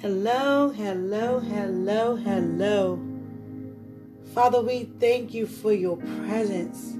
Hello, 0.00 0.68
hello, 0.70 1.40
hello, 1.40 2.14
hello. 2.14 3.00
Father, 4.32 4.62
we 4.62 4.84
thank 5.00 5.34
you 5.34 5.44
for 5.44 5.72
your 5.72 5.96
presence. 5.96 6.94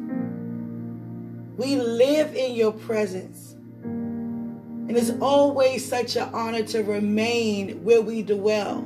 We 1.56 1.76
live 1.76 2.34
in 2.34 2.56
your 2.56 2.72
presence. 2.72 3.54
And 3.84 4.96
it's 4.96 5.12
always 5.20 5.88
such 5.88 6.16
an 6.16 6.28
honor 6.32 6.64
to 6.64 6.82
remain 6.82 7.84
where 7.84 8.02
we 8.02 8.22
dwell. 8.22 8.84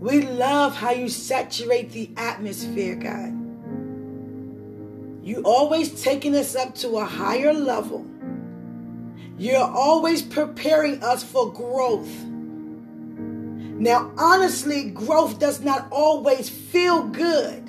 We 0.00 0.22
love 0.22 0.74
how 0.74 0.92
you 0.92 1.10
saturate 1.10 1.92
the 1.92 2.08
atmosphere, 2.16 2.94
God. 2.94 3.34
You 5.22 5.42
always 5.44 6.02
taking 6.02 6.34
us 6.34 6.56
up 6.56 6.74
to 6.76 6.96
a 6.96 7.04
higher 7.04 7.52
level. 7.52 8.06
You're 9.38 9.62
always 9.62 10.20
preparing 10.20 11.02
us 11.02 11.22
for 11.22 11.52
growth. 11.52 12.08
Now, 13.78 14.10
honestly, 14.18 14.90
growth 14.90 15.38
does 15.38 15.60
not 15.60 15.86
always 15.92 16.48
feel 16.48 17.04
good 17.04 17.68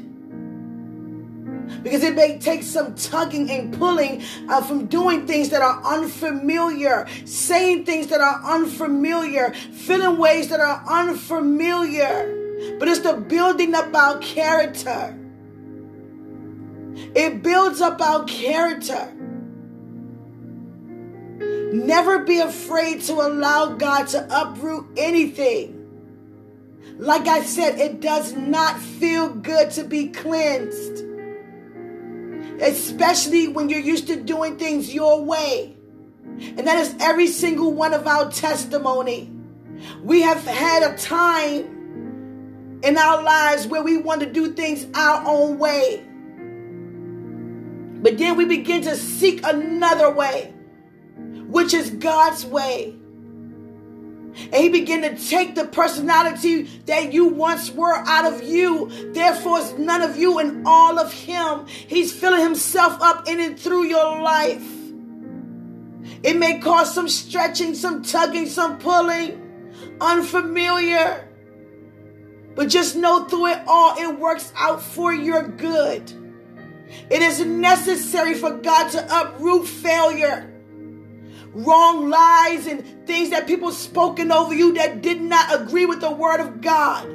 because 1.83 2.03
it 2.03 2.15
may 2.15 2.39
take 2.39 2.63
some 2.63 2.95
tugging 2.95 3.49
and 3.51 3.77
pulling 3.77 4.23
uh, 4.49 4.61
from 4.61 4.87
doing 4.87 5.27
things 5.27 5.49
that 5.49 5.61
are 5.61 5.81
unfamiliar, 5.83 7.07
saying 7.25 7.85
things 7.85 8.07
that 8.07 8.21
are 8.21 8.41
unfamiliar, 8.43 9.53
feeling 9.53 10.17
ways 10.17 10.49
that 10.49 10.59
are 10.59 10.83
unfamiliar. 10.87 12.35
But 12.79 12.87
it's 12.87 13.01
the 13.01 13.13
building 13.13 13.75
up 13.75 13.93
our 13.93 14.17
character. 14.17 15.15
It 17.15 17.41
builds 17.43 17.79
up 17.81 18.01
our 18.01 18.25
character. 18.25 19.13
Never 21.71 22.19
be 22.19 22.39
afraid 22.39 23.01
to 23.03 23.13
allow 23.13 23.73
God 23.73 24.07
to 24.09 24.27
uproot 24.29 24.87
anything. 24.97 25.75
Like 26.97 27.27
I 27.27 27.43
said, 27.43 27.79
it 27.79 28.01
does 28.01 28.33
not 28.33 28.79
feel 28.79 29.29
good 29.29 29.71
to 29.71 29.83
be 29.83 30.07
cleansed, 30.07 31.03
especially 32.61 33.47
when 33.47 33.69
you're 33.69 33.79
used 33.79 34.07
to 34.07 34.15
doing 34.15 34.57
things 34.57 34.93
your 34.93 35.23
way. 35.23 35.77
And 36.23 36.65
that 36.67 36.79
is 36.79 36.95
every 36.99 37.27
single 37.27 37.71
one 37.71 37.93
of 37.93 38.07
our 38.07 38.31
testimony. 38.31 39.31
We 40.01 40.21
have 40.21 40.43
had 40.43 40.83
a 40.83 40.97
time 40.97 42.79
in 42.83 42.97
our 42.97 43.21
lives 43.21 43.67
where 43.67 43.83
we 43.83 43.97
want 43.97 44.21
to 44.21 44.31
do 44.31 44.53
things 44.53 44.87
our 44.93 45.23
own 45.27 45.59
way. 45.59 46.03
But 48.01 48.17
then 48.17 48.37
we 48.37 48.45
begin 48.45 48.81
to 48.83 48.95
seek 48.95 49.45
another 49.45 50.09
way 50.09 50.53
which 51.49 51.73
is 51.73 51.89
God's 51.89 52.45
way. 52.45 52.95
And 54.51 54.55
he 54.55 54.69
began 54.69 55.01
to 55.01 55.17
take 55.17 55.55
the 55.55 55.65
personality 55.65 56.63
that 56.85 57.11
you 57.11 57.27
once 57.27 57.71
were 57.71 57.95
out 57.95 58.31
of 58.31 58.43
you. 58.43 58.89
Therefore, 59.13 59.59
it's 59.59 59.73
none 59.73 60.01
of 60.01 60.15
you 60.15 60.37
and 60.37 60.65
all 60.65 60.99
of 60.99 61.11
him. 61.11 61.65
He's 61.67 62.13
filling 62.13 62.41
himself 62.41 63.01
up 63.01 63.27
in 63.27 63.39
and 63.39 63.59
through 63.59 63.85
your 63.85 64.21
life. 64.21 64.65
It 66.21 66.37
may 66.37 66.59
cause 66.59 66.93
some 66.93 67.09
stretching, 67.09 67.73
some 67.73 68.03
tugging, 68.03 68.45
some 68.45 68.77
pulling, 68.77 69.41
unfamiliar. 69.99 71.27
But 72.55 72.69
just 72.69 72.95
know 72.95 73.25
through 73.25 73.47
it 73.47 73.61
all, 73.67 73.97
it 73.97 74.19
works 74.19 74.53
out 74.55 74.81
for 74.81 75.13
your 75.13 75.47
good. 75.47 76.13
It 77.09 77.21
is 77.21 77.39
necessary 77.41 78.35
for 78.35 78.51
God 78.51 78.89
to 78.91 79.21
uproot 79.21 79.67
failure 79.67 80.48
wrong 81.53 82.09
lies 82.09 82.67
and 82.67 83.07
things 83.07 83.29
that 83.31 83.47
people 83.47 83.71
spoken 83.71 84.31
over 84.31 84.53
you 84.53 84.73
that 84.73 85.01
did 85.01 85.21
not 85.21 85.61
agree 85.61 85.85
with 85.85 86.01
the 86.01 86.11
word 86.11 86.39
of 86.39 86.61
God. 86.61 87.07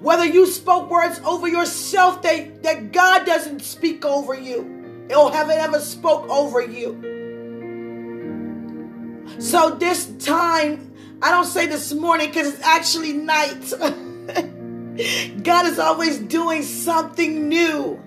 Whether 0.00 0.26
you 0.26 0.46
spoke 0.46 0.90
words 0.90 1.20
over 1.24 1.48
yourself 1.48 2.22
that, 2.22 2.62
that 2.62 2.92
God 2.92 3.26
doesn't 3.26 3.60
speak 3.60 4.04
over 4.04 4.34
you 4.34 5.06
or 5.14 5.32
haven't 5.32 5.58
ever 5.58 5.80
spoke 5.80 6.28
over 6.28 6.60
you. 6.60 7.16
So 9.38 9.70
this 9.70 10.06
time, 10.18 10.92
I 11.22 11.30
don't 11.30 11.46
say 11.46 11.66
this 11.66 11.92
morning 11.92 12.28
because 12.28 12.54
it's 12.54 12.62
actually 12.62 13.12
night. 13.12 13.72
God 15.42 15.66
is 15.66 15.78
always 15.78 16.18
doing 16.18 16.62
something 16.62 17.48
new. 17.48 18.02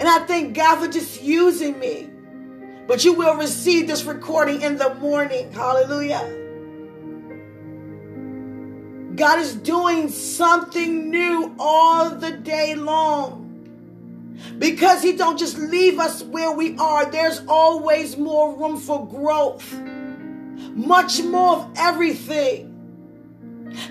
And 0.00 0.08
I 0.08 0.20
thank 0.26 0.56
God 0.56 0.84
for 0.84 0.88
just 0.90 1.22
using 1.22 1.78
me. 1.78 2.11
But 2.86 3.04
you 3.04 3.14
will 3.14 3.36
receive 3.36 3.86
this 3.86 4.04
recording 4.04 4.62
in 4.62 4.76
the 4.76 4.94
morning. 4.94 5.52
Hallelujah. 5.52 6.38
God 9.14 9.38
is 9.38 9.54
doing 9.54 10.08
something 10.08 11.10
new 11.10 11.54
all 11.58 12.10
the 12.10 12.32
day 12.32 12.74
long. 12.74 13.40
Because 14.58 15.02
he 15.02 15.12
don't 15.12 15.38
just 15.38 15.58
leave 15.58 15.98
us 15.98 16.22
where 16.22 16.50
we 16.50 16.76
are. 16.76 17.10
There's 17.10 17.42
always 17.46 18.16
more 18.16 18.56
room 18.56 18.78
for 18.78 19.06
growth. 19.06 19.72
Much 20.74 21.22
more 21.22 21.56
of 21.56 21.70
everything. 21.76 22.68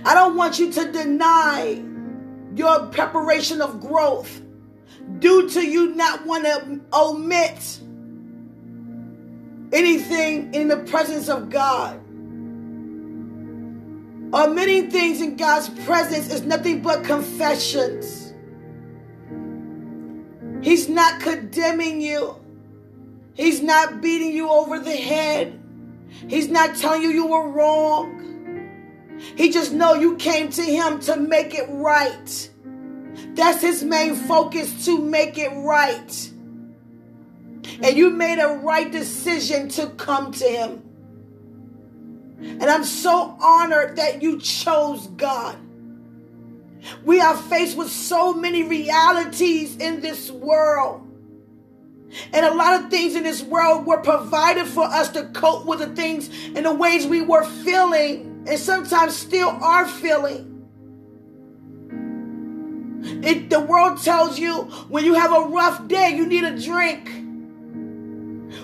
I 0.03 0.13
don't 0.13 0.35
want 0.35 0.59
you 0.59 0.71
to 0.71 0.91
deny 0.91 1.83
your 2.55 2.87
preparation 2.87 3.61
of 3.61 3.79
growth 3.79 4.41
due 5.19 5.49
to 5.49 5.65
you 5.65 5.95
not 5.95 6.25
want 6.25 6.45
to 6.45 6.81
omit 6.93 7.79
anything 9.71 10.53
in 10.53 10.67
the 10.67 10.77
presence 10.77 11.29
of 11.29 11.49
God. 11.49 11.97
Omitting 14.33 14.89
things 14.91 15.21
in 15.21 15.35
God's 15.35 15.69
presence 15.85 16.31
is 16.33 16.43
nothing 16.43 16.81
but 16.81 17.03
confessions. 17.03 18.33
He's 20.61 20.87
not 20.87 21.19
condemning 21.19 22.01
you. 22.01 22.37
He's 23.33 23.61
not 23.61 24.01
beating 24.01 24.33
you 24.33 24.49
over 24.49 24.79
the 24.79 24.95
head. 24.95 25.59
He's 26.27 26.49
not 26.49 26.75
telling 26.75 27.01
you 27.01 27.09
you 27.09 27.27
were 27.27 27.49
wrong. 27.49 28.19
He 29.35 29.51
just 29.51 29.73
know 29.73 29.93
you 29.95 30.15
came 30.17 30.49
to 30.51 30.61
him 30.61 30.99
to 31.01 31.17
make 31.17 31.53
it 31.53 31.65
right. 31.69 32.49
That's 33.33 33.61
his 33.61 33.83
main 33.83 34.15
focus 34.15 34.85
to 34.85 34.99
make 34.99 35.37
it 35.37 35.49
right 35.49 36.30
and 37.81 37.97
you 37.97 38.09
made 38.09 38.39
a 38.39 38.59
right 38.63 38.91
decision 38.91 39.69
to 39.69 39.87
come 39.91 40.31
to 40.33 40.45
Him. 40.45 40.83
And 42.39 42.63
I'm 42.63 42.83
so 42.83 43.37
honored 43.39 43.97
that 43.97 44.21
you 44.21 44.39
chose 44.39 45.07
God. 45.07 45.57
We 47.03 47.21
are 47.21 47.37
faced 47.37 47.77
with 47.77 47.89
so 47.89 48.33
many 48.33 48.63
realities 48.63 49.77
in 49.77 50.01
this 50.01 50.31
world. 50.31 51.07
And 52.33 52.45
a 52.45 52.53
lot 52.53 52.81
of 52.81 52.89
things 52.89 53.15
in 53.15 53.23
this 53.23 53.41
world 53.41 53.85
were 53.85 54.01
provided 54.01 54.67
for 54.67 54.83
us 54.83 55.09
to 55.09 55.25
cope 55.25 55.65
with 55.65 55.79
the 55.79 55.87
things 55.95 56.29
and 56.55 56.65
the 56.65 56.73
ways 56.73 57.05
we 57.05 57.21
were 57.21 57.45
feeling 57.45 58.43
and 58.47 58.59
sometimes 58.59 59.15
still 59.15 59.49
are 59.49 59.87
feeling. 59.87 60.47
It, 63.23 63.49
the 63.49 63.59
world 63.59 64.01
tells 64.01 64.39
you 64.39 64.63
when 64.89 65.05
you 65.05 65.13
have 65.13 65.31
a 65.31 65.47
rough 65.47 65.87
day, 65.87 66.13
you 66.15 66.25
need 66.25 66.43
a 66.43 66.59
drink. 66.59 67.20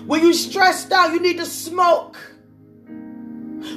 When 0.08 0.24
you're 0.24 0.34
stressed 0.34 0.92
out, 0.94 1.12
you 1.12 1.20
need 1.20 1.38
to 1.38 1.46
smoke. 1.46 2.18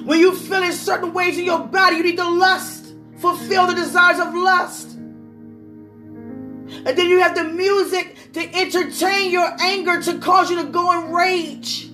When 0.05 0.21
you 0.21 0.35
feel 0.35 0.63
in 0.63 0.73
certain 0.73 1.13
ways 1.13 1.37
in 1.37 1.45
your 1.45 1.59
body, 1.59 1.97
you 1.97 2.05
need 2.05 2.19
to 2.19 2.29
lust, 2.29 2.95
fulfill 3.19 3.67
the 3.67 3.75
desires 3.75 4.21
of 4.21 4.33
lust. 4.33 4.93
And 4.93 6.87
then 6.87 7.09
you 7.09 7.21
have 7.21 7.35
the 7.35 7.45
music 7.45 8.33
to 8.35 8.57
entertain 8.57 9.33
your 9.33 9.57
anger 9.61 10.01
to 10.03 10.19
cause 10.19 10.51
you 10.51 10.63
to 10.63 10.69
go 10.69 11.01
in 11.01 11.13
rage. 11.13 11.91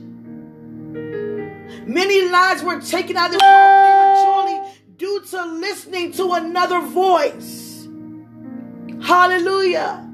Many 1.87 2.29
lives 2.29 2.63
were 2.63 2.81
taken 2.81 3.17
out 3.17 3.27
of 3.27 3.33
this 3.33 3.43
world 3.43 4.47
prematurely 4.47 4.73
due 4.99 5.23
to 5.31 5.45
listening 5.47 6.13
to 6.13 6.33
another 6.35 6.83
voice. 6.83 7.89
Hallelujah. 9.03 10.06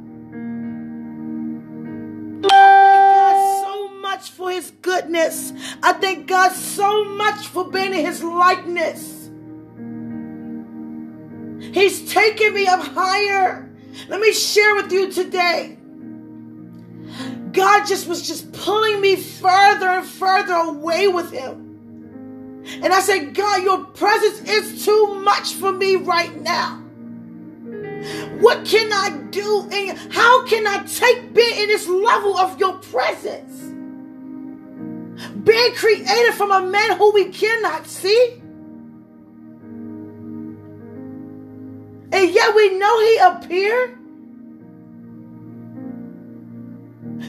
Much 4.23 4.31
for 4.31 4.53
his 4.53 4.71
goodness. 4.83 5.53
I 5.83 5.95
thank 5.95 6.29
God 6.29 6.53
so 6.53 7.05
much 7.05 7.49
for 7.49 7.69
being 7.69 7.93
in 7.93 8.07
his 8.07 8.23
likeness. 8.23 9.29
He's 11.75 12.13
taking 12.13 12.55
me 12.55 12.69
up 12.69 12.81
higher. 12.81 13.69
Let 14.09 14.21
me 14.21 14.33
share 14.33 14.77
with 14.77 14.93
you 14.93 15.11
today. 15.11 15.77
God 17.53 17.85
just 17.85 18.07
was 18.07 18.25
just 18.27 18.53
pulling 18.53 19.01
me 19.01 19.17
further 19.17 19.89
and 19.89 20.07
further 20.07 20.55
away 20.55 21.09
with 21.09 21.33
him. 21.33 22.63
And 22.65 22.93
I 22.93 23.01
said, 23.01 23.35
God, 23.35 23.65
your 23.65 23.87
presence 23.87 24.49
is 24.49 24.85
too 24.85 25.21
much 25.25 25.55
for 25.55 25.73
me 25.73 25.97
right 25.97 26.41
now. 26.41 26.77
What 28.39 28.65
can 28.65 28.93
I 28.93 29.19
do? 29.31 29.69
And 29.73 29.99
how 30.13 30.47
can 30.47 30.65
I 30.65 30.85
take 30.85 31.35
being 31.35 31.63
in 31.63 31.67
this 31.67 31.89
level 31.89 32.37
of 32.39 32.61
your 32.61 32.75
presence? 32.75 33.52
Being 35.45 35.75
created 35.75 36.35
from 36.35 36.51
a 36.51 36.63
man 36.63 36.97
who 36.97 37.13
we 37.13 37.27
cannot 37.27 37.87
see. 37.87 38.41
And 42.13 42.31
yet 42.31 42.55
we 42.55 42.79
know 42.79 43.01
he 43.01 43.17
appeared. 43.19 43.99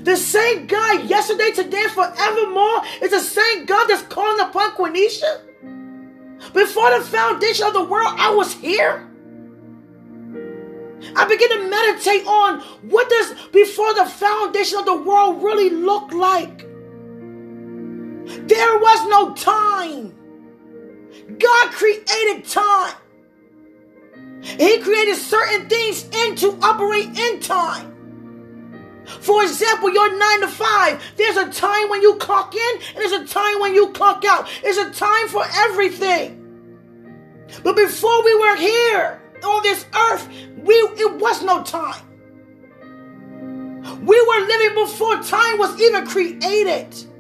The 0.04 0.18
same 0.18 0.68
God 0.68 1.10
yesterday, 1.10 1.52
today, 1.52 1.86
forevermore 1.94 2.82
is 3.02 3.12
the 3.12 3.20
same 3.20 3.66
God 3.66 3.88
that's 3.88 4.04
calling 4.04 4.40
upon 4.42 4.72
Quenisha. 4.72 5.42
Before 6.54 6.98
the 6.98 7.06
foundation 7.06 7.68
of 7.68 7.74
the 7.74 7.84
world, 7.84 8.14
I 8.18 8.34
was 8.36 8.54
here. 8.54 9.10
I 11.16 11.26
begin 11.26 11.50
to 11.50 11.70
meditate 11.70 12.26
on 12.28 12.60
what 12.90 13.10
does 13.10 13.34
before 13.52 13.94
the 13.94 14.06
foundation 14.06 14.80
of 14.80 14.86
the 14.86 14.96
world 14.96 15.42
really 15.42 15.70
look 15.70 16.12
like. 16.12 16.68
There 18.54 18.78
was 18.78 19.08
no 19.08 19.34
time. 19.34 20.14
God 21.40 21.72
created 21.72 22.46
time. 22.46 22.94
He 24.44 24.80
created 24.80 25.16
certain 25.16 25.68
things 25.68 26.04
in 26.04 26.36
to 26.36 26.60
operate 26.62 27.18
in 27.18 27.40
time. 27.40 27.90
For 29.22 29.42
example, 29.42 29.92
your 29.92 30.16
nine 30.16 30.42
to 30.42 30.48
five, 30.48 31.02
there's 31.18 31.36
a 31.36 31.50
time 31.52 31.90
when 31.90 32.04
you 32.04 32.16
clock 32.18 32.54
in 32.54 32.80
and 32.90 32.98
there's 32.98 33.12
a 33.12 33.26
time 33.26 33.60
when 33.60 33.74
you 33.74 33.90
clock 33.90 34.24
out. 34.24 34.48
There's 34.62 34.78
a 34.78 34.92
time 34.92 35.30
for 35.30 35.44
everything. 35.56 36.40
But 37.64 37.76
before 37.76 38.24
we 38.24 38.36
were 38.36 38.56
here 38.56 39.20
on 39.44 39.64
this 39.64 39.84
earth, 40.12 40.30
we 40.58 40.76
it 40.76 41.16
was 41.16 41.42
no 41.42 41.64
time. 41.64 42.04
We 44.06 44.22
were 44.22 44.46
living 44.46 44.76
before 44.76 45.24
time 45.24 45.58
was 45.58 45.82
even 45.82 46.06
created. 46.06 47.13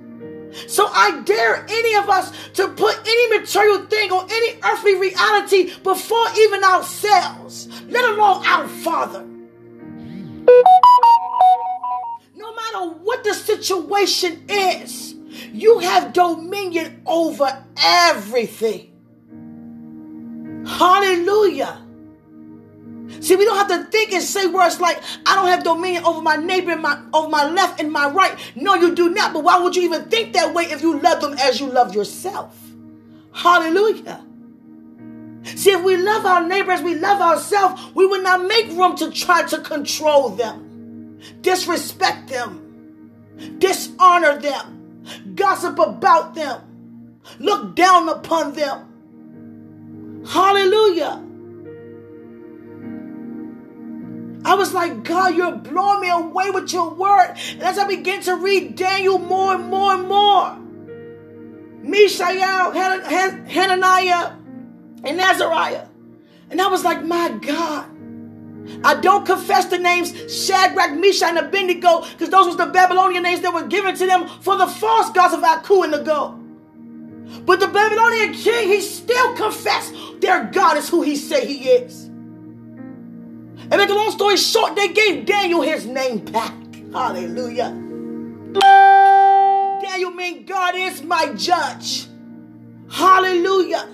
So 0.67 0.87
I 0.87 1.21
dare 1.21 1.65
any 1.67 1.95
of 1.95 2.09
us 2.09 2.31
to 2.53 2.67
put 2.69 2.99
any 2.99 3.39
material 3.39 3.85
thing 3.85 4.11
or 4.11 4.23
any 4.23 4.59
earthly 4.63 4.95
reality 4.95 5.73
before 5.83 6.25
even 6.37 6.63
ourselves, 6.63 7.67
let 7.89 8.05
alone 8.05 8.45
our 8.45 8.67
Father. 8.67 9.25
No 12.35 12.55
matter 12.55 12.89
what 13.01 13.23
the 13.23 13.33
situation 13.33 14.45
is, 14.49 15.15
you 15.51 15.79
have 15.79 16.13
dominion 16.13 17.01
over 17.05 17.65
everything. 17.77 18.89
Hallelujah. 20.65 21.82
See, 23.23 23.37
we 23.37 23.45
don't 23.45 23.55
have 23.55 23.69
to 23.69 23.89
think 23.89 24.11
and 24.11 24.21
say 24.21 24.47
words 24.47 24.81
like, 24.81 25.01
I 25.25 25.35
don't 25.35 25.47
have 25.47 25.63
dominion 25.63 26.03
over 26.03 26.21
my 26.21 26.35
neighbor, 26.35 26.75
my, 26.75 27.01
over 27.13 27.29
my 27.29 27.49
left 27.49 27.79
and 27.79 27.89
my 27.89 28.09
right. 28.09 28.37
No, 28.53 28.75
you 28.75 28.93
do 28.93 29.11
not. 29.11 29.31
But 29.31 29.45
why 29.45 29.59
would 29.59 29.77
you 29.77 29.83
even 29.83 30.03
think 30.09 30.33
that 30.33 30.53
way 30.53 30.65
if 30.65 30.81
you 30.81 30.99
love 30.99 31.21
them 31.21 31.33
as 31.39 31.61
you 31.61 31.67
love 31.67 31.95
yourself? 31.95 32.59
Hallelujah. 33.31 34.25
See, 35.45 35.71
if 35.71 35.81
we 35.85 35.95
love 35.95 36.25
our 36.25 36.45
neighbors, 36.45 36.81
we 36.81 36.95
love 36.95 37.21
ourselves, 37.21 37.81
we 37.95 38.05
would 38.05 38.23
not 38.23 38.45
make 38.45 38.67
room 38.71 38.97
to 38.97 39.09
try 39.09 39.43
to 39.43 39.59
control 39.59 40.27
them, 40.29 41.19
disrespect 41.39 42.27
them, 42.27 43.09
dishonor 43.57 44.37
them, 44.37 45.05
gossip 45.35 45.79
about 45.79 46.35
them, 46.35 47.19
look 47.39 47.73
down 47.73 48.09
upon 48.09 48.53
them. 48.53 50.23
Hallelujah. 50.27 51.22
I 54.45 54.55
was 54.55 54.73
like, 54.73 55.03
God, 55.03 55.35
you're 55.35 55.55
blowing 55.55 56.01
me 56.01 56.09
away 56.09 56.51
with 56.51 56.73
your 56.73 56.89
word. 56.89 57.35
And 57.51 57.63
as 57.63 57.77
I 57.77 57.87
began 57.87 58.21
to 58.23 58.35
read 58.35 58.75
Daniel 58.75 59.17
more 59.17 59.55
and 59.55 59.69
more 59.69 59.93
and 59.93 60.07
more, 60.07 60.57
Mishael, 61.81 62.71
Hananiah, 62.71 64.35
and 65.03 65.19
Azariah. 65.21 65.87
And 66.49 66.61
I 66.61 66.67
was 66.67 66.83
like, 66.83 67.03
my 67.05 67.29
God. 67.29 67.89
I 68.85 68.95
don't 68.95 69.25
confess 69.25 69.65
the 69.65 69.77
names 69.77 70.13
Shadrach, 70.33 70.93
Meshach, 70.97 71.29
and 71.29 71.37
Abednego 71.37 72.05
because 72.11 72.29
those 72.29 72.47
were 72.47 72.65
the 72.65 72.71
Babylonian 72.71 73.23
names 73.23 73.41
that 73.41 73.53
were 73.53 73.67
given 73.67 73.95
to 73.95 74.05
them 74.05 74.27
for 74.41 74.57
the 74.57 74.67
false 74.67 75.09
gods 75.11 75.33
of 75.33 75.43
Aku 75.43 75.83
and 75.83 75.93
Nago. 75.93 76.39
But 77.45 77.59
the 77.59 77.67
Babylonian 77.67 78.33
king, 78.33 78.67
he 78.69 78.79
still 78.81 79.35
confessed 79.35 79.93
their 80.19 80.45
God 80.45 80.77
is 80.77 80.87
who 80.87 81.01
he 81.01 81.15
say 81.15 81.45
he 81.45 81.69
is. 81.69 82.09
And 83.73 83.79
make 83.79 83.89
a 83.89 83.93
long 83.95 84.11
story 84.11 84.37
short, 84.37 84.75
they 84.75 84.89
gave 84.89 85.25
Daniel 85.25 85.63
his 85.63 85.87
name 85.87 86.19
back. 86.25 86.53
Hallelujah. 86.93 87.69
Daniel 89.81 90.11
means 90.11 90.47
God 90.47 90.75
is 90.75 91.01
my 91.01 91.33
judge. 91.33 92.05
Hallelujah. 92.87 93.89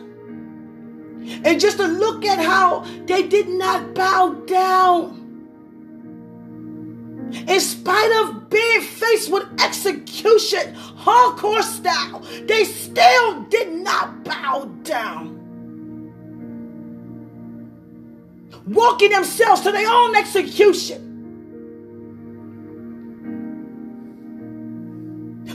And 1.45 1.61
just 1.61 1.77
to 1.77 1.87
look 1.87 2.25
at 2.25 2.39
how 2.39 2.85
they 3.05 3.25
did 3.25 3.47
not 3.47 3.95
bow 3.95 4.31
down. 4.45 5.15
In 7.47 7.61
spite 7.61 8.11
of 8.25 8.49
being 8.49 8.81
faced 8.81 9.31
with 9.31 9.47
execution, 9.61 10.75
hardcore 10.75 11.63
style, 11.63 12.19
they 12.47 12.65
still 12.65 13.43
did 13.43 13.71
not 13.71 14.25
bow 14.25 14.65
down. 14.83 15.38
Walking 18.69 19.09
themselves 19.09 19.61
to 19.61 19.71
their 19.71 19.89
own 19.89 20.15
execution. 20.15 21.07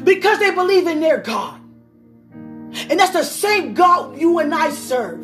Because 0.03 0.39
they 0.41 0.51
believe 0.51 0.87
in 0.87 1.01
their 1.01 1.19
God. 1.19 1.61
And 2.91 2.99
that's 2.99 3.13
the 3.13 3.23
same 3.23 3.75
God 3.75 4.19
you 4.19 4.41
and 4.41 4.53
I 4.55 4.71
serve. 4.71 5.23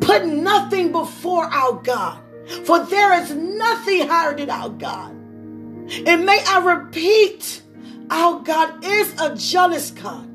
Put 0.00 0.26
nothing 0.26 0.92
before 0.92 1.44
our 1.44 1.80
God, 1.82 2.20
for 2.64 2.84
there 2.84 3.22
is 3.22 3.32
nothing 3.32 4.06
higher 4.06 4.36
than 4.36 4.50
our 4.50 4.68
God. 4.68 5.12
And 5.12 6.26
may 6.26 6.44
I 6.46 6.58
repeat, 6.62 7.62
our 8.10 8.40
God 8.40 8.84
is 8.84 9.18
a 9.18 9.34
jealous 9.34 9.90
God. 9.90 10.28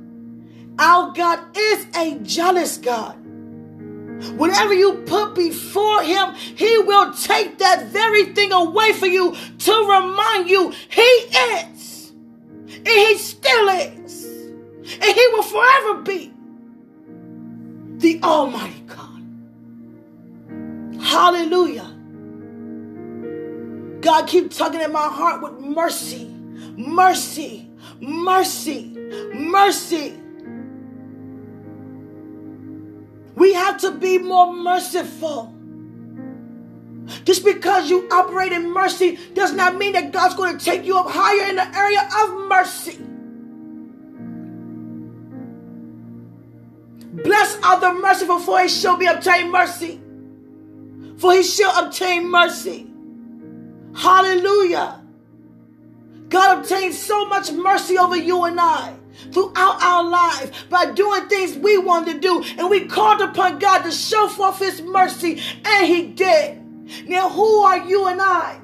Our 0.80 1.13
God 1.13 1.56
is 1.56 1.86
a 1.96 2.18
jealous 2.19 2.78
God. 2.78 3.16
Whatever 4.36 4.74
you 4.74 5.04
put 5.06 5.36
before 5.36 6.04
him, 6.04 6.33
he 6.33 6.77
will 6.80 7.13
take 7.13 7.57
that 7.60 7.88
very 7.88 8.25
thing 8.33 8.51
away 8.51 8.94
for 8.94 9.07
you 9.07 9.36
to 9.60 9.71
remind 9.71 10.50
you 10.50 10.74
he 10.89 11.01
is. 11.01 12.12
And 12.68 12.88
he 12.88 13.18
still 13.18 13.69
is. 13.69 14.25
And 14.25 15.04
he 15.04 15.27
will 15.33 15.44
forever 15.44 16.01
be 16.01 16.34
the 17.98 18.22
Almighty 18.24 18.84
God. 18.88 19.24
Hallelujah. 21.01 21.96
God 24.01 24.27
keep 24.27 24.51
tugging 24.51 24.82
at 24.82 24.91
my 24.91 25.08
heart 25.08 25.41
with 25.41 25.60
mercy, 25.60 26.25
mercy, 26.77 27.70
mercy, 28.00 28.91
mercy. 29.34 30.15
We 33.36 33.53
have 33.53 33.77
to 33.79 33.91
be 33.91 34.17
more 34.17 34.53
merciful. 34.53 35.53
Just 37.24 37.43
because 37.43 37.89
you 37.89 38.07
operate 38.12 38.51
in 38.51 38.71
mercy 38.71 39.17
does 39.33 39.53
not 39.53 39.75
mean 39.75 39.93
that 39.93 40.12
God's 40.12 40.36
going 40.36 40.57
to 40.57 40.63
take 40.63 40.86
you 40.86 40.98
up 40.98 41.07
higher 41.09 41.50
in 41.50 41.55
the 41.55 41.77
area 41.77 42.07
of 42.21 42.48
mercy. 42.48 43.00
Blessed 47.24 47.59
are 47.63 47.79
the 47.79 47.93
merciful, 47.93 48.39
for 48.39 48.62
he 48.62 48.69
shall 48.69 48.98
be 48.98 49.07
obtained 49.07 49.51
mercy. 49.51 50.00
For 51.17 51.33
he 51.33 51.43
shall 51.43 51.86
obtain 51.86 52.29
mercy. 52.29 52.88
Hallelujah. 53.95 55.01
God 56.29 56.59
obtained 56.59 56.93
so 56.93 57.25
much 57.25 57.51
mercy 57.51 57.98
over 57.98 58.15
you 58.15 58.43
and 58.43 58.59
I 58.59 58.93
throughout 59.31 59.81
our 59.81 60.03
lives 60.03 60.51
by 60.69 60.91
doing 60.91 61.27
things 61.27 61.57
we 61.57 61.77
wanted 61.77 62.13
to 62.13 62.19
do. 62.19 62.43
And 62.57 62.69
we 62.69 62.86
called 62.86 63.21
upon 63.21 63.59
God 63.59 63.83
to 63.83 63.91
show 63.91 64.27
forth 64.27 64.59
His 64.59 64.81
mercy, 64.81 65.41
and 65.65 65.88
He 65.88 66.07
did. 66.07 67.07
Now, 67.07 67.29
who 67.29 67.62
are 67.62 67.88
you 67.88 68.07
and 68.07 68.21
I 68.21 68.59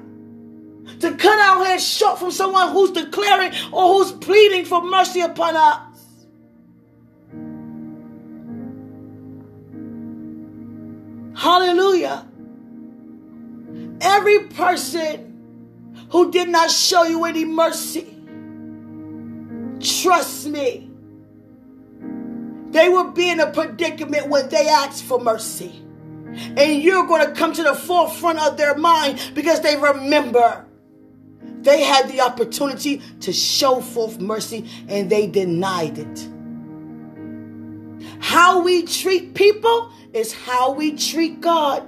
to 1.00 1.14
cut 1.16 1.38
our 1.38 1.64
hands 1.64 1.86
short 1.86 2.18
from 2.18 2.30
someone 2.30 2.72
who's 2.72 2.90
declaring 2.90 3.52
or 3.72 3.94
who's 3.94 4.12
pleading 4.12 4.64
for 4.64 4.82
mercy 4.82 5.20
upon 5.20 5.56
us? 5.56 5.82
Hallelujah. 11.36 12.26
Every 14.00 14.44
person 14.48 15.26
who 16.10 16.30
did 16.30 16.48
not 16.48 16.70
show 16.70 17.04
you 17.04 17.24
any 17.24 17.44
mercy 17.44 18.15
Trust 19.86 20.48
me. 20.48 20.90
They 22.70 22.88
will 22.88 23.12
be 23.12 23.30
in 23.30 23.40
a 23.40 23.50
predicament 23.50 24.28
when 24.28 24.48
they 24.48 24.68
ask 24.68 25.04
for 25.04 25.20
mercy. 25.20 25.82
And 26.56 26.82
you're 26.82 27.06
going 27.06 27.26
to 27.26 27.32
come 27.32 27.52
to 27.54 27.62
the 27.62 27.74
forefront 27.74 28.40
of 28.40 28.56
their 28.56 28.76
mind 28.76 29.20
because 29.34 29.60
they 29.60 29.76
remember 29.76 30.66
They 31.66 31.82
had 31.82 32.08
the 32.08 32.20
opportunity 32.20 33.02
to 33.20 33.32
show 33.32 33.80
forth 33.80 34.20
mercy 34.20 34.68
and 34.88 35.10
they 35.10 35.26
denied 35.26 35.98
it. 35.98 36.28
How 38.20 38.62
we 38.62 38.84
treat 38.84 39.34
people 39.34 39.90
is 40.12 40.32
how 40.32 40.72
we 40.72 40.96
treat 40.96 41.40
God. 41.40 41.82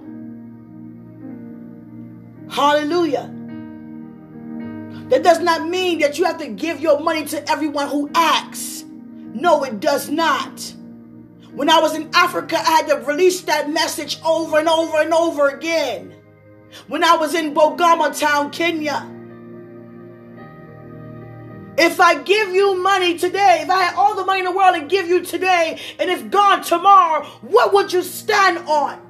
Hallelujah. 2.50 3.33
That 5.09 5.23
does 5.23 5.41
not 5.41 5.69
mean 5.69 6.00
that 6.00 6.19
you 6.19 6.25
have 6.25 6.38
to 6.38 6.49
give 6.49 6.81
your 6.81 7.00
money 7.00 7.25
to 7.27 7.50
everyone 7.50 7.88
who 7.88 8.11
asks. 8.15 8.85
No, 8.87 9.65
it 9.65 9.81
does 9.81 10.11
not. 10.11 10.75
When 11.53 11.71
I 11.71 11.81
was 11.81 11.95
in 11.95 12.11
Africa, 12.15 12.57
I 12.59 12.71
had 12.71 12.88
to 12.88 12.97
release 13.07 13.41
that 13.43 13.71
message 13.71 14.19
over 14.25 14.59
and 14.59 14.69
over 14.69 15.00
and 15.00 15.15
over 15.15 15.49
again. 15.49 16.15
When 16.87 17.03
I 17.03 17.17
was 17.17 17.35
in 17.35 17.55
Bungoma 17.55 18.19
town, 18.19 18.50
Kenya, 18.50 19.11
if 21.79 22.00
I 22.00 22.23
give 22.23 22.50
you 22.50 22.77
money 22.83 23.17
today, 23.17 23.61
if 23.62 23.71
I 23.71 23.85
had 23.85 23.95
all 23.95 24.15
the 24.15 24.25
money 24.25 24.41
in 24.41 24.45
the 24.45 24.53
world 24.53 24.77
and 24.77 24.91
give 24.91 25.09
you 25.09 25.25
today, 25.25 25.81
and 25.99 26.11
it's 26.11 26.23
gone 26.25 26.62
tomorrow, 26.62 27.25
what 27.41 27.73
would 27.73 27.93
you 27.93 28.03
stand 28.03 28.59
on? 28.69 29.08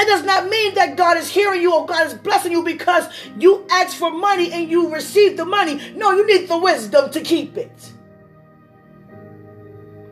That 0.00 0.06
does 0.06 0.24
not 0.24 0.48
mean 0.48 0.76
that 0.76 0.96
God 0.96 1.18
is 1.18 1.28
hearing 1.28 1.60
you 1.60 1.74
or 1.74 1.84
God 1.84 2.06
is 2.06 2.14
blessing 2.14 2.52
you 2.52 2.64
because 2.64 3.06
you 3.36 3.66
asked 3.70 3.98
for 3.98 4.10
money 4.10 4.50
and 4.50 4.70
you 4.70 4.90
received 4.90 5.36
the 5.36 5.44
money. 5.44 5.92
No, 5.94 6.12
you 6.12 6.26
need 6.26 6.48
the 6.48 6.56
wisdom 6.56 7.10
to 7.10 7.20
keep 7.20 7.58
it. 7.58 7.92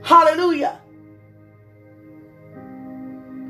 Hallelujah. 0.03 0.79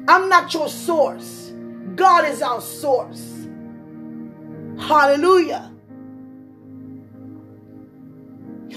I'm 0.07 0.29
not 0.29 0.55
your 0.55 0.69
source. 0.69 1.53
God 1.97 2.25
is 2.25 2.41
our 2.41 2.61
source. 2.61 3.49
Hallelujah. 4.79 5.73